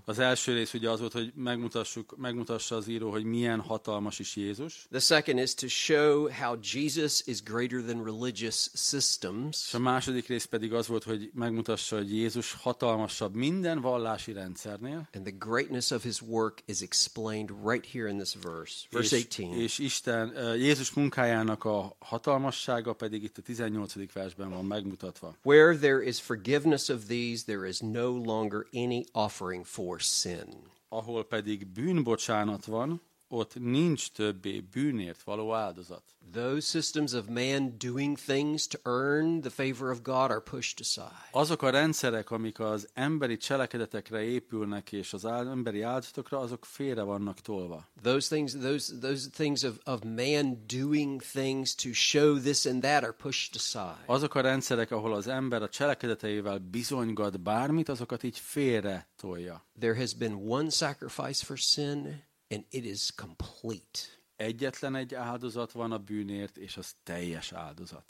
[0.05, 4.37] Az első rész ugye az volt, hogy megmutassuk, megmutassa az író, hogy milyen hatalmas is
[4.37, 4.87] Jézus.
[4.91, 9.75] The second is to show how Jesus is greater than religious És systems.
[9.75, 15.09] a második rész pedig az volt, hogy megmutassa, hogy Jézus hatalmasabb minden vallási rendszernél.
[15.15, 18.87] And the greatness of his work is explained right here in this verse.
[18.91, 19.63] Verse és, 18.
[19.63, 24.13] és Isten, ö, Jézus munkájának a hatalmassága pedig itt a 18.
[24.13, 25.37] versben van megmutatva.
[25.43, 30.49] Where there is forgiveness of these, there is no longer any offering for sin.
[30.89, 33.01] Ahol pedig bűnbocsánat van,
[33.33, 36.03] ott nincs többé bűnért való áldozat.
[36.33, 41.29] Those systems of man doing things to earn the favor of God are pushed aside.
[41.33, 47.41] Azok a rendszerek, amik az emberi cselekedetekre épülnek, és az emberi áldozatokra, azok félre vannak
[47.41, 47.89] tolva.
[48.03, 53.03] Those things, those those things of, of man doing things to show this and that
[53.03, 54.05] are pushed aside.
[54.07, 59.65] Azok a rendszerek, ahol az ember a cselekedeteivel bizonygat bármit, azokat így félre tolja.
[59.79, 63.99] There has been one sacrifice for sin, and it is complete.
[64.37, 68.05] Egyetlen egy áldozat van a bűnért, és az teljes áldozat.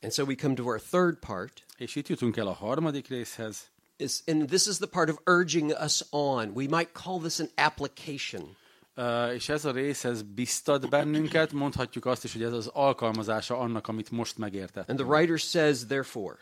[0.00, 1.64] And so we come to our third part.
[1.76, 5.70] És itt jutunk el a harmadik részhez, Is, and this is the part of urging
[5.70, 6.50] us on.
[6.54, 8.56] We might call this an application.
[8.94, 13.58] Ö, és ez a rész, ez biztat bennünket, mondhatjuk azt is, hogy ez az alkalmazása
[13.58, 14.98] annak, amit most And megértettünk.
[14.98, 16.36] the writer says, therefore,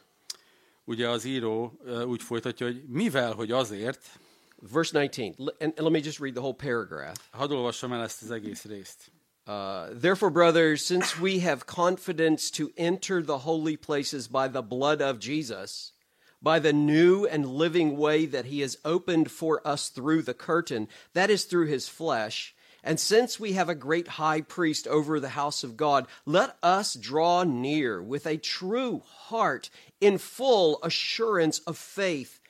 [0.84, 4.18] Ugye az író ö, úgy folytatja, hogy mivel, hogy azért,
[4.62, 7.16] verse 19, and, and let me just read the whole paragraph.
[7.32, 9.10] hadd olvassam el ezt az egész részt.
[9.46, 15.00] Uh, Therefore, brothers, since we have confidence to enter the holy places by the blood
[15.00, 15.92] of Jesus,
[16.40, 20.88] by the new and living way that he has opened for us through the curtain,
[21.14, 25.30] that is through his flesh, and since we have a great high priest over the
[25.30, 29.70] house of God, let us draw near with a true heart
[30.00, 32.40] in full assurance of faith,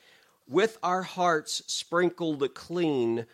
[0.47, 3.25] with our hearts sprinkled clean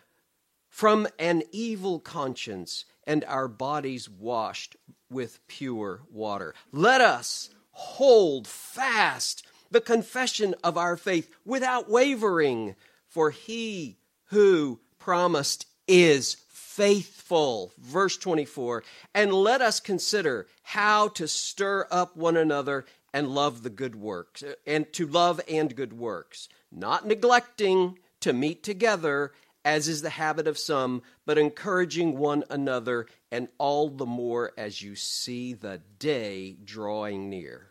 [0.69, 4.76] from an evil conscience and our bodies washed
[5.10, 6.54] with pure water.
[6.72, 12.76] Let us hold fast the confession of our faith without wavering,
[13.08, 17.74] for he who promised is faithful.
[17.80, 18.84] Verse 24.
[19.13, 24.43] And let us consider how to stir up one another and love the good works,
[24.67, 29.32] and to love and good works, not neglecting to meet together
[29.63, 34.82] as is the habit of some, but encouraging one another, and all the more as
[34.82, 37.69] you see the day drawing near.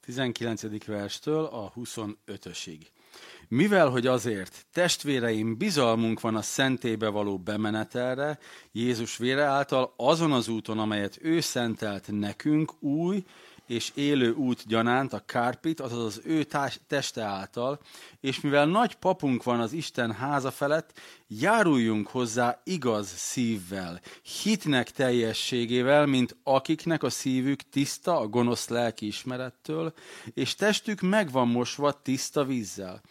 [0.00, 0.84] 19.
[0.86, 2.92] verstől a 25-ösig.
[3.48, 8.38] Mivel, hogy azért, testvéreim, bizalmunk van a szentébe való bemenetelre,
[8.72, 13.24] Jézus vére által azon az úton, amelyet ő szentelt nekünk, új
[13.66, 17.80] és élő út gyanánt a kárpit, azaz az ő tás, teste által,
[18.20, 20.92] és mivel nagy papunk van az Isten háza felett,
[21.26, 24.00] járuljunk hozzá igaz szívvel,
[24.42, 29.92] hitnek teljességével, mint akiknek a szívük tiszta a gonosz lelki ismerettől,
[30.34, 33.02] és testük meg van mosva tiszta vízzel.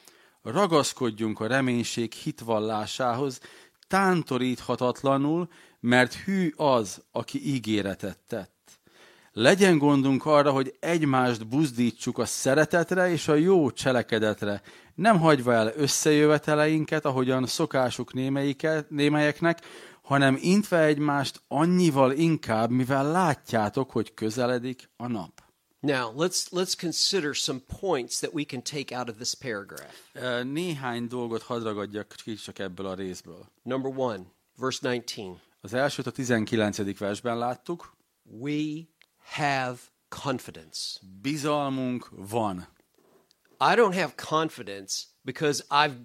[0.42, 3.40] Ragaszkodjunk a reménység hitvallásához,
[3.88, 8.53] tántoríthatatlanul, mert hű az, aki ígéretet tett.
[9.36, 14.62] Legyen gondunk arra, hogy egymást buzdítsuk a szeretetre és a jó cselekedetre,
[14.96, 19.60] nem hagyva el összejöveteleinket, ahogyan szokásuk némelyiket, némelyeknek,
[20.02, 25.42] hanem intve egymást annyival inkább, mivel látjátok, hogy közeledik a nap.
[25.80, 29.94] Now, let's, let's consider some points that we can take out of this paragraph.
[30.44, 33.46] Néhány dolgot hadd ragadjak ki csak ebből a részből.
[33.64, 34.24] Number one,
[34.58, 35.40] verse 19.
[35.62, 36.98] Az elsőt a 19.
[36.98, 37.96] versben láttuk.
[38.40, 38.84] We
[39.24, 39.78] have
[40.22, 41.00] confidence.
[41.22, 42.68] Bizalmunk van.
[43.60, 45.96] I don't have confidence because I've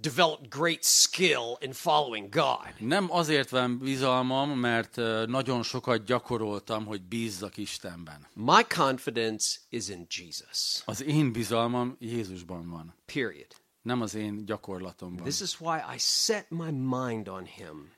[0.00, 2.74] developed great skill in following God.
[2.78, 8.26] Nem azért van bizalmam, mert nagyon sokat gyakoroltam, hogy bízzak Istenben.
[8.34, 10.82] My confidence is in Jesus.
[10.84, 13.46] Az én bizalmam Jézusban van, Period.
[13.82, 15.24] nem az én gyakorlatomban.
[15.24, 17.92] This is why I set my mind on Him.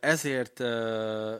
[0.00, 1.36] Ezért ö,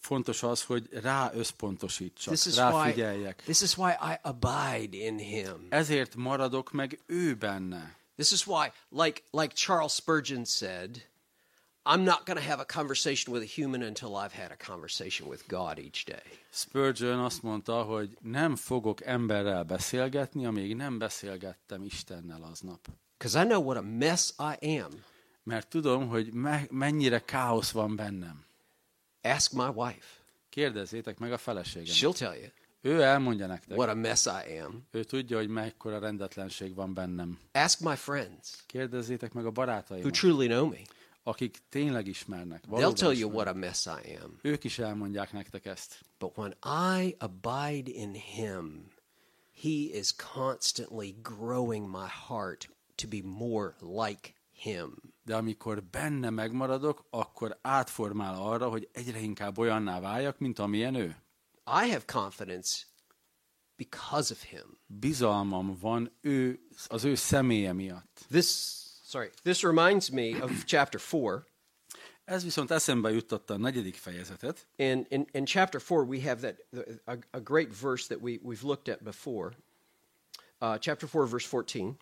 [0.00, 5.18] fontos az, hogy rá összpontosítsak, This is rá why this is why I abide in
[5.18, 5.66] Him.
[5.68, 7.96] Ezért maradok meg ő benne.
[8.16, 11.08] This is why, like like Charles Spurgeon said,
[11.86, 15.28] I'm not going to have a conversation with a human until I've had a conversation
[15.28, 16.38] with God each day.
[16.50, 22.88] Spurgeon azt mondta, hogy nem fogok emberrel beszélgetni, amíg nem beszélgettem Istennel aznap.
[23.18, 25.04] Because I know what a mess I am.
[25.42, 28.44] Mert tudom, hogy me- mennyire káosz van bennem.
[29.24, 30.06] Ask my wife.
[30.48, 31.94] Kérdezzétek meg a feleségem.
[31.94, 32.46] She'll tell you
[32.80, 33.76] Ő elmondja nektek.
[33.76, 34.86] what a mess I am.
[34.90, 37.38] Ő tudja, hogy mekkora rendetlenség van bennem.
[37.52, 40.04] Ask my friends Kérdezzétek meg a barátaimat.
[40.04, 40.78] who truly know me.
[41.22, 42.64] akik tényleg ismernek.
[42.70, 44.38] They'll tell you what a mess I am.
[44.42, 46.00] Ők is elmondják nektek ezt.
[46.18, 46.56] But when
[46.98, 48.92] I abide in Him,
[49.62, 54.94] He is constantly growing my heart to be more like Him.
[55.24, 61.16] De amikor benne megmaradok, akkor átformál arra, hogy egyre inkább olyanná váljak, mint amilyen ő.
[61.66, 62.82] I have confidence
[63.76, 64.78] because of Him.
[64.86, 68.26] Bizalmam van ő, az ő személye miatt.
[68.30, 68.46] This,
[69.04, 71.52] sorry, this reminds me of chapter 4.
[72.24, 74.66] Ez viszont eszembe juttatta a negyedik fejezetet.
[74.76, 76.56] In, in, in chapter 4, we have that
[77.04, 79.52] a, a great verse that we, we've looked at before.
[80.60, 81.96] Uh, chapter 4, verse 14.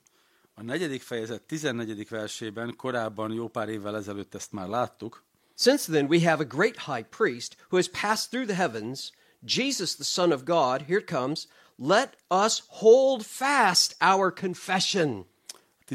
[0.55, 2.09] A negyedik fejezet 14.
[2.09, 5.25] versében korábban jó pár évvel ezelőtt ezt már láttuk.
[5.55, 9.13] Since then, we have a great high priest who has passed through the heavens,
[9.45, 10.83] Jesus, the Son of God.
[10.83, 11.49] Here it comes.
[11.77, 15.27] Let us hold fast our confession.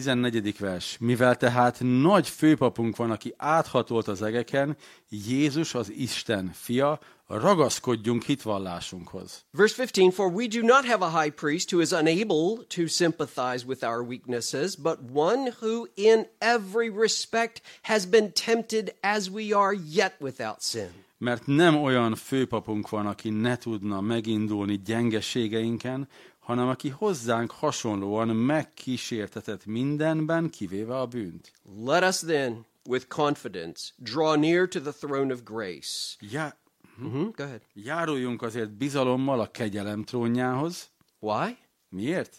[0.03, 0.59] 14.
[0.59, 0.97] vers.
[0.99, 4.77] Mivel tehát nagy főpapunk van, aki áthatolt az egeken,
[5.09, 9.45] Jézus az Isten fia, ragaszkodjunk hitvallásunkhoz.
[9.51, 13.65] Verse 15 For we do not have a high priest who is unable to sympathize
[13.67, 19.75] with our weaknesses, but one who in every respect has been tempted as we are,
[19.89, 20.89] yet without sin.
[21.19, 26.07] Mert nem olyan főpapunk van, aki ne tudna megindulni gyengeségeinken,
[26.47, 31.51] hanem aki hozzánk hasonlóan megkísértetett mindenben, kivéve a bűnt.
[31.85, 36.15] Let us then, with confidence, draw near to the throne of grace.
[36.19, 36.57] Já-
[36.97, 37.61] hmm Go ahead.
[37.73, 40.89] járuljunk azért bizalommal a kegyelem trónjához.
[41.19, 41.57] Why?
[41.89, 42.35] Miért?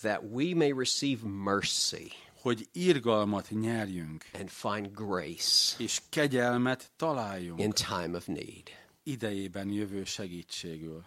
[0.00, 7.70] That we may receive mercy Hogy irgalmat nyerjünk, and find grace és kegyelmet találjunk in
[7.70, 8.62] time of need.
[9.02, 11.02] idejében jövő segítségül.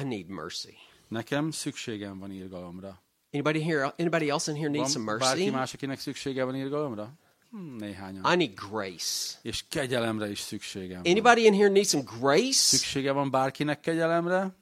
[0.00, 0.74] I need mercy.
[1.12, 3.02] Nekem szükségem van irgalomra.
[3.32, 3.94] Anybody here?
[3.98, 5.54] Anybody else in here needs some Van bárki mercy?
[5.56, 7.12] más, akinek szüksége van irgalomra?
[7.50, 8.32] Hm, néhányan.
[8.32, 9.38] I need grace.
[9.42, 11.12] És kegyelemre is szükségem van.
[11.12, 12.52] Anybody in here need some grace?
[12.52, 14.56] Szüksége van bárkinek kegyelemre?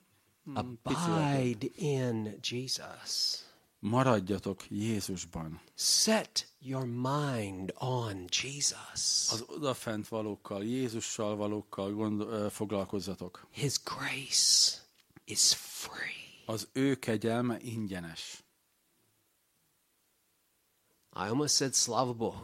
[0.54, 3.38] Abide in Jesus.
[3.78, 5.60] Maradjatok Jézusban.
[5.74, 9.28] Set your mind on Jesus.
[9.32, 13.46] Az odafent valókkal, Jézussal valókkal gond, ö, foglalkozzatok.
[13.50, 14.78] His grace
[15.24, 16.19] is free.
[16.50, 18.44] Az ő kegyelme ingyenes.
[21.12, 22.36] I almost said Slava Boh.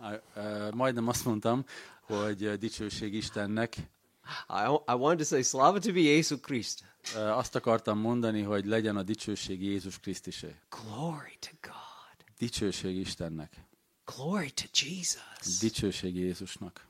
[0.00, 1.64] Á, ö, Majdnem azt mondtam,
[2.00, 3.76] hogy dicsőség Istennek.
[4.48, 6.84] I, I wanted to say Slava to be Jesu Christ.
[7.14, 10.54] Ö, Azt akartam mondani, hogy legyen a dicsőség Jézus Krisztusé.
[10.68, 12.24] Glory to God.
[12.38, 13.64] Dicsőség Istennek.
[14.04, 15.58] Glory to Jesus.
[15.60, 16.86] Dicsőség Jézusnak.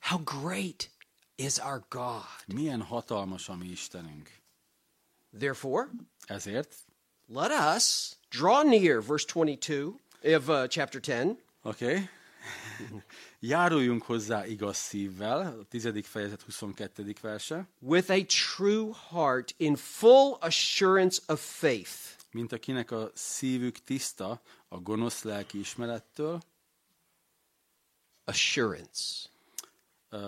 [0.00, 0.90] How great
[1.34, 2.24] is our God.
[2.46, 4.42] Milyen hatalmas a mi Istenünk.
[5.38, 5.90] Therefore,
[6.26, 6.74] Ezért,
[7.26, 12.08] let us draw near, verse 22 of uh, chapter 10, oké, okay.
[13.40, 17.14] járuljunk hozzá igaz szívvel, a tizedik fejezet 22.
[17.20, 21.92] verse, with a true heart in full assurance of faith,
[22.30, 26.42] mint akinek a szívük tiszta a gonosz lelki ismerettől,
[28.24, 29.28] assurance.
[30.08, 30.18] ö,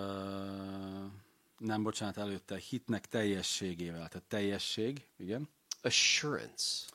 [1.57, 5.49] nem, bocsánat, előtte hitnek teljességével, tehát teljesség, igen,
[5.81, 6.85] Assurance.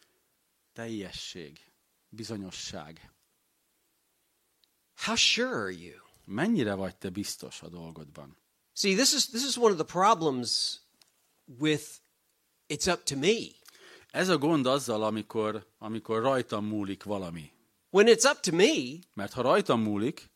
[0.73, 1.73] teljesség,
[2.09, 3.13] bizonyosság.
[4.97, 5.97] How sure are you?
[6.25, 8.37] Mennyire vagy te biztos a dolgodban?
[8.73, 10.81] See, this is this is one of the problems
[11.45, 11.85] with
[12.69, 13.37] it's up to me.
[14.11, 17.53] Ez a gond azzal, amikor, amikor rajtam múlik valami.
[17.91, 20.31] When it's up to me, Mert ha rajtam múlik,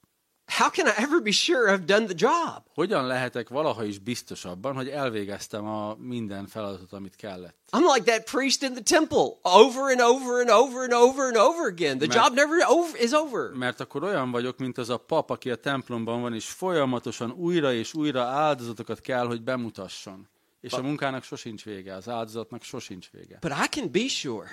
[0.47, 2.63] how can I ever be sure I've done the job?
[2.75, 7.57] hogyan lehetek valaha is biztos abban, hogy elvégeztem a minden feladatot, amit kellett?
[7.73, 11.37] I'm like that priest in the temple, over and over and over and over and
[11.37, 11.99] over again.
[11.99, 12.17] The Man.
[12.17, 13.51] job never over, is over.
[13.53, 17.73] Mert akkor olyan vagyok, mint az a pap, aki a templomban van, és folyamatosan újra
[17.73, 20.29] és újra áldozatokat kell, hogy bemutasson.
[20.61, 23.39] És a munkának sosincs vége, az áldozatnak sosincs vége.
[23.41, 24.49] But I can be sure,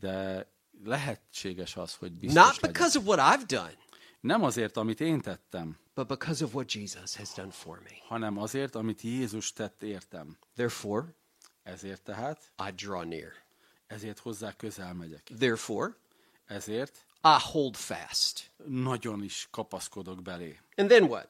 [0.00, 0.46] De
[0.84, 2.72] lehetséges az, hogy biztos not legyek.
[2.72, 3.72] because of what I've done,
[4.20, 7.96] Nem azért, amit én tettem, but because of what Jesus has done for me.
[8.08, 10.36] hanem azért, amit Jézus tett értem.
[10.54, 11.04] Therefore,
[11.62, 13.32] Ezért tehát, I draw near.
[13.86, 15.30] ezért hozzá közel megyek.
[15.38, 15.94] Therefore,
[16.46, 18.50] Ezért I hold fast.
[18.66, 20.58] nagyon is kapaszkodok belé.
[20.76, 21.28] And then what?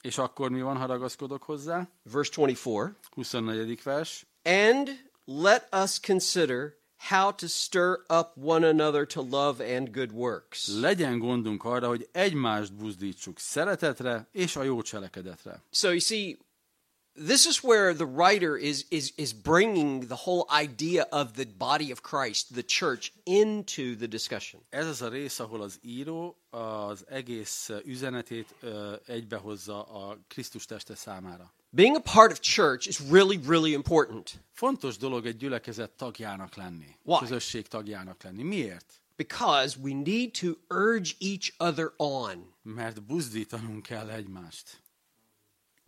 [0.00, 1.88] És akkor mi van, ha ragaszkodok hozzá?
[2.02, 2.94] Verse 24.
[3.10, 3.82] 24.
[3.82, 4.26] vers.
[4.42, 4.88] And
[5.24, 6.76] let us consider
[7.08, 10.68] how to stir up one another to love and good works.
[10.68, 15.62] Legyen gondunk arra, hogy egymást buzdítsuk szeretetre és a jó cselekedetre.
[15.70, 16.36] So you see,
[17.14, 21.92] this is where the writer is, is, is bringing the whole idea of the body
[21.92, 24.62] of Christ, the church, into the discussion.
[24.68, 30.94] Ez az a rész, ahol az író az egész üzenetét ö, egybehozza a Krisztus teste
[30.94, 31.52] számára.
[31.72, 36.96] Being a part of church is really, really important Fontos dolog egy gyülekezet tagjának lenni,
[37.02, 37.18] Why?
[37.18, 38.42] közösség tagjának lenni.
[38.42, 39.00] Miért?
[39.16, 42.54] because we need to urge each other on.
[42.62, 44.82] Mert buzdítanunk kell egymást.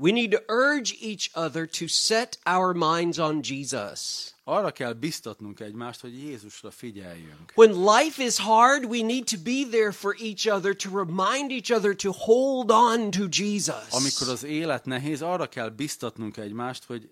[0.03, 4.33] We need to urge each other to set our minds on Jesus.
[4.45, 7.53] Arra kell biztatnunk egymást, hogy Jézusra figyeljünk.
[7.55, 11.71] When life is hard, we need to be there for each other to remind each
[11.71, 13.91] other to hold on to Jesus.
[13.91, 17.11] Amikor az élet nehéz, arra kell biztatnunk egymást, hogy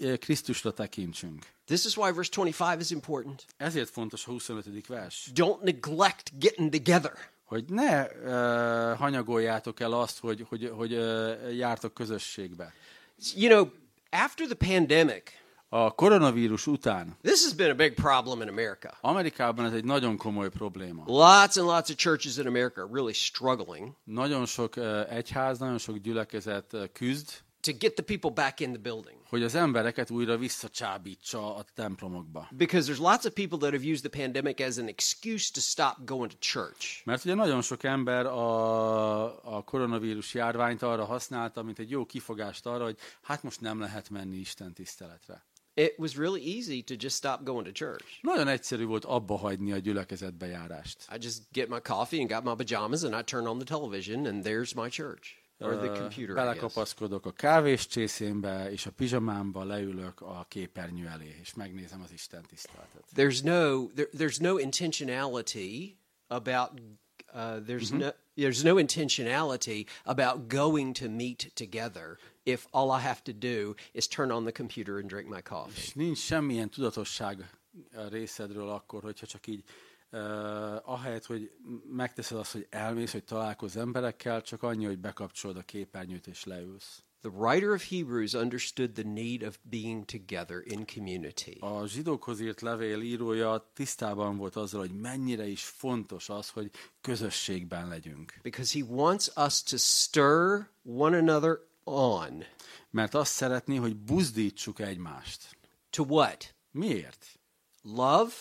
[0.00, 1.46] eh, Krisztusra tekintsünk.
[1.64, 3.44] This is why verse 25 is important.
[3.56, 4.86] Ezért fontos a 25.
[4.86, 7.12] vers, Don't neglect getting together.
[7.46, 12.72] Hogy ne uh, hanyagoljátok el azt, hogy, hogy, hogy uh, jártok közösségbe.
[13.34, 13.68] You know,
[14.10, 15.22] after the pandemic,
[15.68, 18.98] A koronavírus után this has been a big problem in America.
[19.00, 21.02] Amerikában ez egy nagyon komoly probléma.
[21.06, 25.78] Lots and lots of churches in America are really struggling Nagyon sok uh, egyház, nagyon
[25.78, 27.30] sok gyülekezet uh, küzd,
[27.66, 29.16] to get the people back in the building.
[29.28, 32.48] hogy az embereket újra visszacsábítsa a templomokba.
[32.50, 35.96] Because there's lots of people that have used the pandemic as an excuse to stop
[36.04, 37.04] going to church.
[37.04, 42.66] Mert ugye nagyon sok ember a, a koronavírus járványt arra használta, mint egy jó kifogást
[42.66, 45.44] arra, hogy hát most nem lehet menni Isten tiszteletre.
[45.74, 48.04] It was really easy to just stop going to church.
[48.20, 51.06] Nagyon egyszerű volt abba hagyni a gyülekezetbe járást.
[51.14, 54.26] I just get my coffee and got my pajamas and I turn on the television
[54.26, 56.34] and there's my church or the computer.
[56.34, 62.42] Belekapaszkodok a kávés csészémbe, és a pizsamámba leülök a képernyő elé, és megnézem az Isten
[62.42, 63.04] tiszteletet.
[63.14, 65.96] There's no there, there's no intentionality
[66.26, 66.70] about
[67.34, 73.22] uh, there's no there's no intentionality about going to meet together if all I have
[73.22, 75.76] to do is turn on the computer and drink my coffee.
[75.76, 77.50] És nincs semmilyen tudatosság
[77.94, 79.64] a részedről akkor, hogyha csak így
[80.16, 81.50] uh, ahelyett, hogy
[81.90, 87.00] megteszed azt, hogy elmész, hogy találkozz emberekkel, csak annyi, hogy bekapcsolod a képernyőt és leülsz.
[87.20, 91.58] The writer of Hebrews understood the need of being together in community.
[91.60, 97.88] A zsidókhoz írt levél írója tisztában volt azzal, hogy mennyire is fontos az, hogy közösségben
[97.88, 98.38] legyünk.
[98.42, 102.44] Because he wants us to stir one another on.
[102.90, 105.56] Mert azt szeretné, hogy buzdítsuk egymást.
[105.90, 106.54] To what?
[106.70, 107.38] Miért?
[107.82, 108.32] Love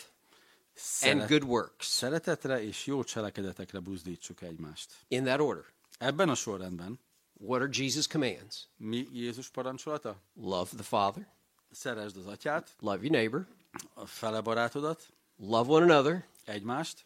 [1.02, 1.86] and good works.
[1.88, 4.94] Szeretetre és jó cselekedetekre buzdítsuk egymást.
[5.08, 5.64] In that order.
[5.98, 7.00] Ebben a sorrendben
[7.40, 8.68] What are Jesus' commands?
[8.78, 10.22] mi Jézus parancsolata?
[10.34, 11.28] Love the Father,
[11.72, 13.48] Szeresd az atyát, love your neighbor,
[13.94, 17.06] a fele barátodat, love one another, egymást,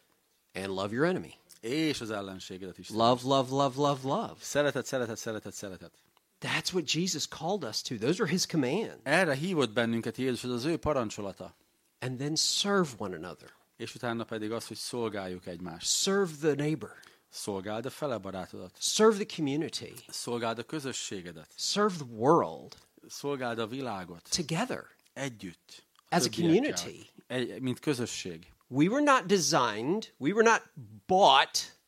[0.54, 1.34] and love your enemy.
[1.60, 2.88] és az ellenségedet is.
[2.88, 4.34] Love, love, love, love, love.
[4.40, 5.92] Szeretet, szeretet, szeretet, szeretet.
[6.40, 7.96] That's what Jesus called us to.
[7.96, 8.96] Those are his commands.
[9.02, 11.54] Erre hívott bennünket Jézus, ez az ő parancsolata.
[11.98, 13.58] And then serve one another.
[13.80, 15.86] És utána pedig az, hogy szolgáljuk egymást.
[15.86, 16.90] Serve the neighbor.
[17.28, 18.76] Szolgáld a fele barátodat.
[18.80, 19.92] Serve the community.
[20.08, 21.48] Szolgáld a közösségedet.
[21.56, 22.76] Serve the world
[23.08, 24.28] Szolgáld a világot.
[24.36, 24.84] together.
[25.12, 25.84] Együtt.
[26.08, 27.10] As a community.
[27.26, 28.52] Egy, mint közösség.
[28.68, 30.62] We were not designed, we were not
[31.06, 31.78] bought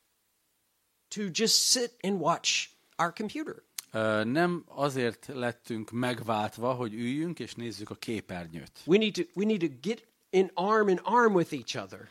[1.07, 3.55] to just sit and watch our computer.
[3.91, 8.71] Ö, Nem azért lettünk megváltva, hogy üljünk és nézzük a képernyőt.
[8.85, 12.09] We need to we need to get in arm in arm with each other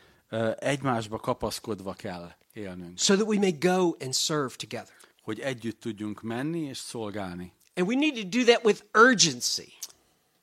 [0.59, 4.93] Egymásba kapaszkodva kell élnünk, so that we may go and serve together.
[5.21, 7.53] hogy együtt tudjunk menni és szolgálni.
[7.75, 9.73] And we need to do that with urgency.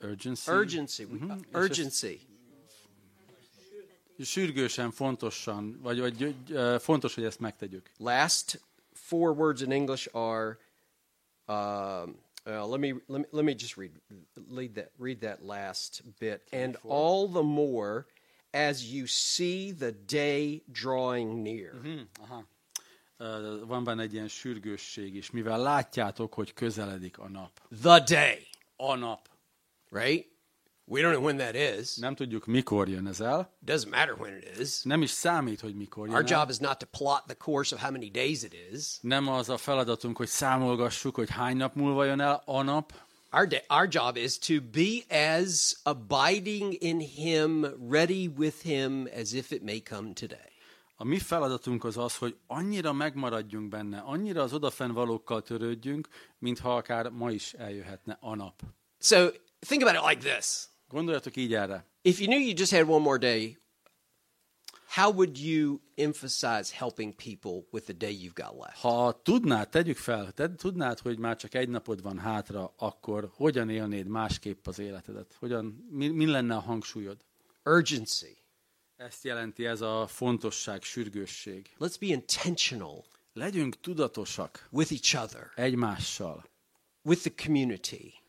[0.00, 0.50] Urgency.
[0.50, 1.04] Urgency.
[1.04, 2.20] Uh, urgency.
[4.18, 7.90] Sürgősen, fontosan, vagy, vagy ö, fontos, hogy ezt megtegyük.
[7.96, 8.60] Last
[8.92, 10.58] four words in English are.
[11.46, 13.90] Um, uh, let me let me let me just read
[14.48, 16.42] read that read that last bit.
[16.52, 18.06] And all the more
[18.52, 21.80] as you see the day drawing near.
[22.20, 22.44] Aha.
[23.16, 27.60] Ö, Van benne egy ilyen sürgősség is, mivel látjátok, hogy közeledik a nap.
[27.82, 29.28] The day, A nap.
[29.90, 30.28] right?
[30.92, 31.96] We don't know when that is.
[31.96, 33.52] Nem tudjuk, mikor jön ez el.
[33.66, 34.82] Doesn't matter when it is.
[34.82, 36.24] Nem is számít, hogy mikor Our el.
[36.26, 38.98] job is not to plot the course of how many days it is.
[39.00, 42.92] Nem az a feladatunk, hogy számolgassuk, hogy hány nap múlva jön el a nap.
[43.32, 49.32] Our, da- our job is to be as abiding in Him, ready with Him as
[49.32, 50.52] if it may come today.
[50.96, 56.76] A mi feladatunk az az, hogy annyira megmaradjunk benne, annyira az odafenn valókkal törődjünk, mintha
[56.76, 58.62] akár ma is eljöhetne a nap.
[59.00, 59.28] So
[59.58, 61.86] think about it like this Gondoljatok így erre.
[62.02, 63.58] if you knew you just had one more day,
[64.86, 68.76] how would you emphasize helping people with the day you've got left?
[68.76, 73.70] Ha tudnád, tegyük fel, te tudnád, hogy már csak egy napod van hátra, akkor hogyan
[73.70, 75.36] élnéd másképp az életedet?
[75.38, 77.24] Hogyan, mi, mi lenne a hangsúlyod?
[77.64, 78.38] Urgency.
[78.96, 81.76] Ezt jelenti ez a fontosság, sürgősség.
[81.78, 86.44] Let's be intentional Legyünk tudatosak with each other, egymással,
[87.02, 88.19] with the community,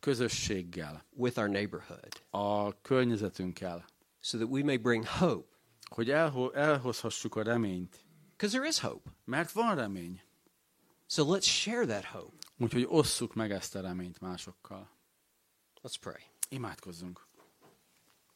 [0.00, 3.84] közösséggel, with our neighborhood, a környezetünkkel,
[4.20, 5.56] so that we may bring hope.
[5.88, 8.04] hogy elho- elhozhassuk a reményt.
[8.36, 9.10] Because there is hope.
[9.24, 10.22] Mert van remény.
[11.06, 12.36] So let's share that hope.
[12.58, 14.90] Úgyhogy osszuk meg ezt a reményt másokkal.
[15.82, 16.22] Let's pray.
[16.48, 17.26] Imádkozzunk.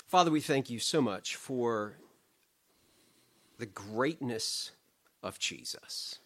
[0.07, 1.99] Father, we thank you so much for
[3.57, 4.73] the greatness
[5.21, 6.21] of Jesus.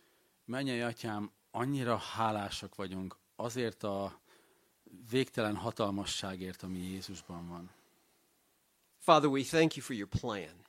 [0.45, 4.21] Mennyei atyám, annyira hálásak vagyunk azért a
[5.11, 7.71] végtelen hatalmasságért, ami Jézusban van.
[8.99, 10.65] Father, we thank you for your plan.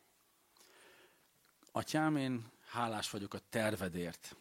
[1.72, 4.36] Atyám, én hálás vagyok a tervedért.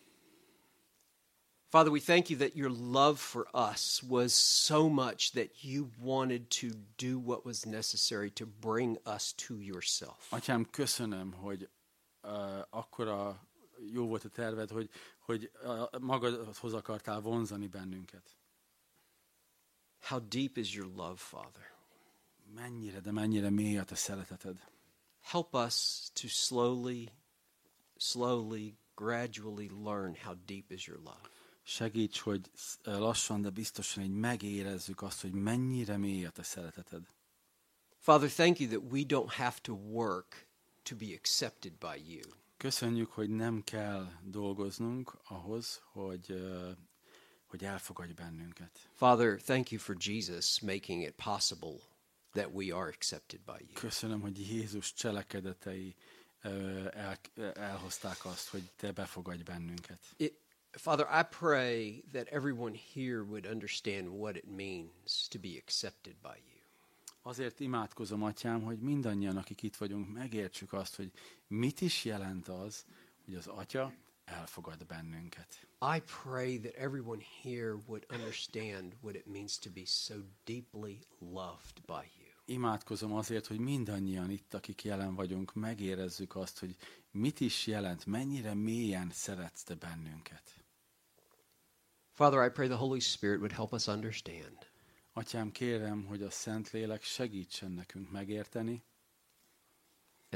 [1.68, 6.48] Father, we thank you that your love for us was so much that you wanted
[6.48, 10.32] to do what was necessary to bring us to yourself.
[10.32, 11.68] Atyám, köszönöm, hogy
[12.22, 13.46] uh, akkora
[13.92, 18.35] jó volt a terved, hogy, hogy uh, magadhoz akartál vonzani bennünket.
[20.00, 21.74] How deep is your love, Father?
[22.54, 24.56] Mennyire, de mennyire mély a te szereteted.
[25.20, 27.08] Help us to slowly,
[27.96, 31.20] slowly, gradually learn how deep is your love.
[31.62, 32.50] Segíts, hogy
[32.84, 37.06] lassan, de biztosan így megérezzük azt, hogy mennyire mély a te szereteted.
[37.98, 40.46] Father, thank you that we don't have to work
[40.82, 42.22] to be accepted by you.
[42.56, 46.44] Köszönjük, hogy nem kell dolgoznunk ahhoz, hogy,
[47.56, 48.70] hogy elfogadj bennünket.
[48.94, 51.76] Father, thank you for Jesus making it possible
[52.32, 53.72] that we are accepted by you.
[53.74, 55.94] Köszönöm, hogy Jézus cselekedetei
[56.40, 57.18] el,
[57.54, 59.98] elhozták azt, hogy te befogadj bennünket.
[60.16, 60.38] It,
[60.70, 66.28] Father, I pray that everyone here would understand what it means to be accepted by
[66.28, 66.54] you.
[67.22, 71.10] Azért imádkozom, atyám, hogy mindannyian, akik itt vagyunk, megértsük azt, hogy
[71.46, 72.84] mit is jelent az,
[73.24, 73.92] hogy az atya
[74.24, 75.66] elfogad bennünket.
[75.94, 80.14] I pray that everyone here would understand what it means to be so
[80.44, 82.26] deeply loved by you.
[82.44, 86.76] Imádkozom azért, hogy mindannyian itt, akik jelen vagyunk, megérezzük azt, hogy
[87.10, 90.64] mit is jelent, mennyire mélyen szeretsz te bennünket.
[92.12, 94.58] Father, I pray the Holy Spirit would help us understand.
[95.12, 98.82] Atyám, kérem, hogy a Szentlélek segítsen nekünk megérteni,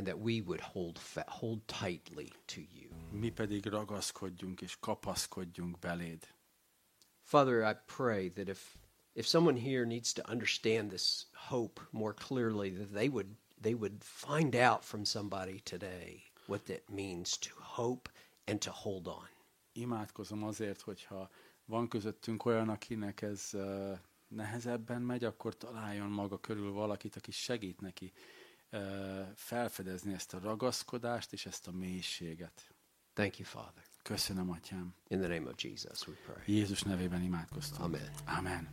[0.00, 2.88] and that we would hold fa- hold tightly to you.
[3.10, 6.34] mi pedig ragaszkodjunk és kapaszkodjunk beléd.
[7.22, 8.78] Father, I pray that if
[9.12, 13.26] if someone here needs to understand this hope more clearly, that they would
[13.60, 18.10] they would find out from somebody today what it means to hope
[18.44, 19.28] and to hold on.
[19.72, 21.30] Imádkozom azért, hogyha
[21.64, 23.98] van közöttünk olyan, akinek ez uh,
[24.28, 28.12] nehezebben megy, akkor találjon maga körül valakit, aki segít neki
[29.34, 32.74] felfedezni ezt a ragaszkodást és ezt a mélységet.
[33.12, 33.82] Thank you, Father.
[34.02, 34.94] Köszönöm, Atyám.
[35.08, 36.42] In the name of Jesus, we pray.
[36.46, 37.82] Jézus nevében imádkoztam.
[37.82, 38.10] Amen.
[38.24, 38.68] Amen.